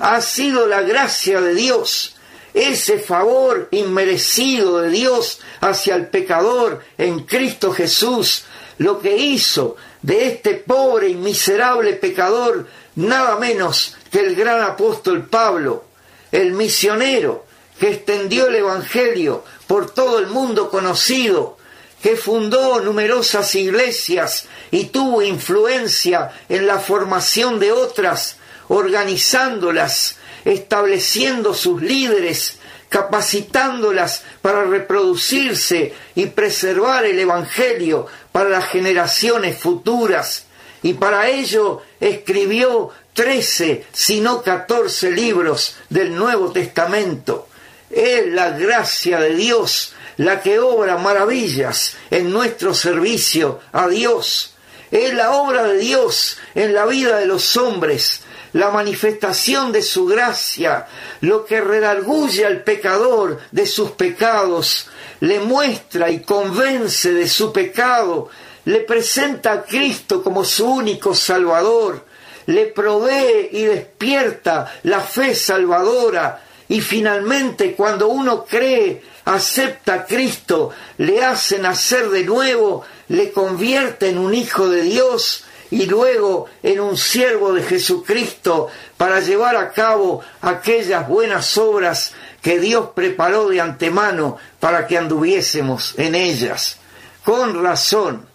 Ha 0.00 0.20
sido 0.20 0.66
la 0.66 0.82
gracia 0.82 1.40
de 1.40 1.54
Dios, 1.54 2.14
ese 2.52 2.98
favor 2.98 3.68
inmerecido 3.70 4.82
de 4.82 4.90
Dios 4.90 5.40
hacia 5.62 5.94
el 5.94 6.08
pecador 6.08 6.84
en 6.98 7.20
Cristo 7.20 7.72
Jesús, 7.72 8.44
lo 8.76 9.00
que 9.00 9.16
hizo 9.16 9.76
de 10.02 10.26
este 10.26 10.56
pobre 10.56 11.08
y 11.08 11.14
miserable 11.14 11.94
pecador 11.94 12.66
nada 12.98 13.36
menos 13.36 13.96
que 14.10 14.20
el 14.20 14.34
gran 14.34 14.62
apóstol 14.62 15.26
Pablo, 15.26 15.84
el 16.32 16.52
misionero 16.52 17.46
que 17.78 17.90
extendió 17.90 18.48
el 18.48 18.56
Evangelio 18.56 19.44
por 19.66 19.90
todo 19.90 20.18
el 20.18 20.26
mundo 20.26 20.70
conocido, 20.70 21.56
que 22.02 22.16
fundó 22.16 22.80
numerosas 22.80 23.54
iglesias 23.54 24.46
y 24.70 24.86
tuvo 24.86 25.22
influencia 25.22 26.32
en 26.48 26.66
la 26.66 26.78
formación 26.78 27.58
de 27.58 27.72
otras, 27.72 28.36
organizándolas, 28.68 30.16
estableciendo 30.44 31.54
sus 31.54 31.82
líderes, 31.82 32.58
capacitándolas 32.88 34.22
para 34.40 34.64
reproducirse 34.64 35.94
y 36.14 36.26
preservar 36.26 37.04
el 37.04 37.18
Evangelio 37.18 38.06
para 38.32 38.48
las 38.48 38.66
generaciones 38.66 39.58
futuras. 39.58 40.46
Y 40.82 40.94
para 40.94 41.28
ello 41.28 41.82
escribió 42.00 42.90
trece, 43.12 43.84
si 43.92 44.20
no 44.20 44.42
catorce 44.42 45.10
libros 45.10 45.76
del 45.88 46.14
Nuevo 46.14 46.52
Testamento. 46.52 47.48
Es 47.90 48.26
la 48.28 48.50
gracia 48.50 49.18
de 49.18 49.34
Dios 49.34 49.94
la 50.18 50.42
que 50.42 50.58
obra 50.58 50.98
maravillas 50.98 51.96
en 52.10 52.30
nuestro 52.30 52.74
servicio 52.74 53.60
a 53.72 53.88
Dios. 53.88 54.54
Es 54.90 55.14
la 55.14 55.32
obra 55.32 55.64
de 55.64 55.78
Dios 55.78 56.38
en 56.54 56.74
la 56.74 56.86
vida 56.86 57.18
de 57.18 57.26
los 57.26 57.56
hombres, 57.56 58.22
la 58.52 58.70
manifestación 58.70 59.70
de 59.70 59.82
su 59.82 60.06
gracia, 60.06 60.86
lo 61.20 61.44
que 61.44 61.60
redarguye 61.60 62.44
al 62.44 62.62
pecador 62.62 63.40
de 63.52 63.66
sus 63.66 63.92
pecados, 63.92 64.88
le 65.20 65.40
muestra 65.40 66.10
y 66.10 66.20
convence 66.20 67.12
de 67.12 67.28
su 67.28 67.52
pecado, 67.52 68.28
le 68.64 68.80
presenta 68.80 69.52
a 69.52 69.62
Cristo 69.62 70.22
como 70.22 70.44
su 70.44 70.66
único 70.66 71.14
Salvador, 71.14 72.04
le 72.46 72.66
provee 72.66 73.48
y 73.52 73.64
despierta 73.64 74.72
la 74.84 75.00
fe 75.00 75.34
salvadora, 75.34 76.42
y 76.68 76.80
finalmente 76.80 77.74
cuando 77.74 78.08
uno 78.08 78.44
cree, 78.44 79.02
acepta 79.24 79.94
a 79.94 80.04
Cristo, 80.06 80.70
le 80.98 81.24
hace 81.24 81.58
nacer 81.58 82.08
de 82.10 82.24
nuevo, 82.24 82.84
le 83.08 83.32
convierte 83.32 84.08
en 84.08 84.18
un 84.18 84.34
hijo 84.34 84.68
de 84.68 84.82
Dios 84.82 85.44
y 85.70 85.86
luego 85.86 86.46
en 86.62 86.80
un 86.80 86.96
siervo 86.96 87.52
de 87.52 87.62
Jesucristo 87.62 88.68
para 88.96 89.20
llevar 89.20 89.56
a 89.56 89.72
cabo 89.72 90.22
aquellas 90.40 91.06
buenas 91.08 91.56
obras 91.58 92.12
que 92.40 92.58
Dios 92.58 92.90
preparó 92.94 93.48
de 93.48 93.60
antemano 93.60 94.38
para 94.60 94.86
que 94.86 94.96
anduviésemos 94.96 95.94
en 95.98 96.14
ellas. 96.14 96.78
Con 97.24 97.62
razón, 97.62 98.27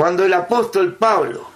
cuando 0.00 0.24
el 0.24 0.32
apóstol 0.32 0.94
Pablo 0.94 1.46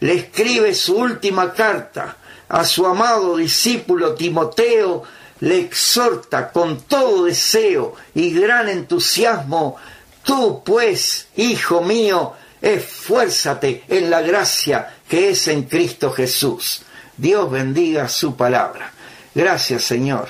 le 0.00 0.12
escribe 0.12 0.74
su 0.74 0.94
última 0.94 1.54
carta 1.54 2.18
a 2.50 2.62
su 2.62 2.84
amado 2.84 3.38
discípulo 3.38 4.14
Timoteo, 4.14 5.04
le 5.40 5.60
exhorta 5.60 6.52
con 6.52 6.82
todo 6.82 7.24
deseo 7.24 7.94
y 8.14 8.30
gran 8.38 8.68
entusiasmo, 8.68 9.78
tú 10.22 10.62
pues, 10.62 11.28
hijo 11.36 11.80
mío, 11.80 12.34
esfuérzate 12.60 13.84
en 13.88 14.10
la 14.10 14.20
gracia 14.20 14.96
que 15.08 15.30
es 15.30 15.48
en 15.48 15.62
Cristo 15.62 16.12
Jesús. 16.12 16.82
Dios 17.16 17.50
bendiga 17.50 18.10
su 18.10 18.36
palabra. 18.36 18.92
Gracias 19.34 19.82
Señor. 19.82 20.28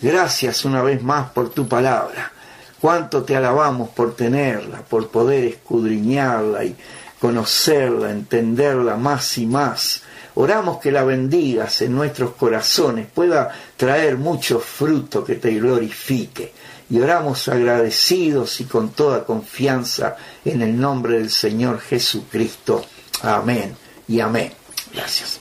Gracias 0.00 0.64
una 0.64 0.80
vez 0.80 1.02
más 1.02 1.32
por 1.32 1.50
tu 1.50 1.68
palabra. 1.68 2.32
Cuánto 2.80 3.24
te 3.24 3.36
alabamos 3.36 3.90
por 3.90 4.16
tenerla, 4.16 4.78
por 4.78 5.08
poder 5.08 5.44
escudriñarla 5.44 6.64
y 6.64 6.74
conocerla, 7.20 8.10
entenderla 8.10 8.96
más 8.96 9.38
y 9.38 9.46
más. 9.46 10.02
Oramos 10.34 10.80
que 10.80 10.90
la 10.90 11.04
bendigas 11.04 11.82
en 11.82 11.94
nuestros 11.94 12.32
corazones, 12.32 13.06
pueda 13.12 13.50
traer 13.76 14.16
mucho 14.16 14.58
fruto 14.58 15.22
que 15.22 15.36
te 15.36 15.52
glorifique. 15.52 16.52
Y 16.88 16.98
oramos 16.98 17.46
agradecidos 17.46 18.60
y 18.60 18.64
con 18.64 18.90
toda 18.90 19.24
confianza 19.24 20.16
en 20.44 20.62
el 20.62 20.80
nombre 20.80 21.18
del 21.18 21.30
Señor 21.30 21.80
Jesucristo. 21.80 22.84
Amén 23.22 23.76
y 24.08 24.18
amén. 24.18 24.52
Gracias. 24.92 25.38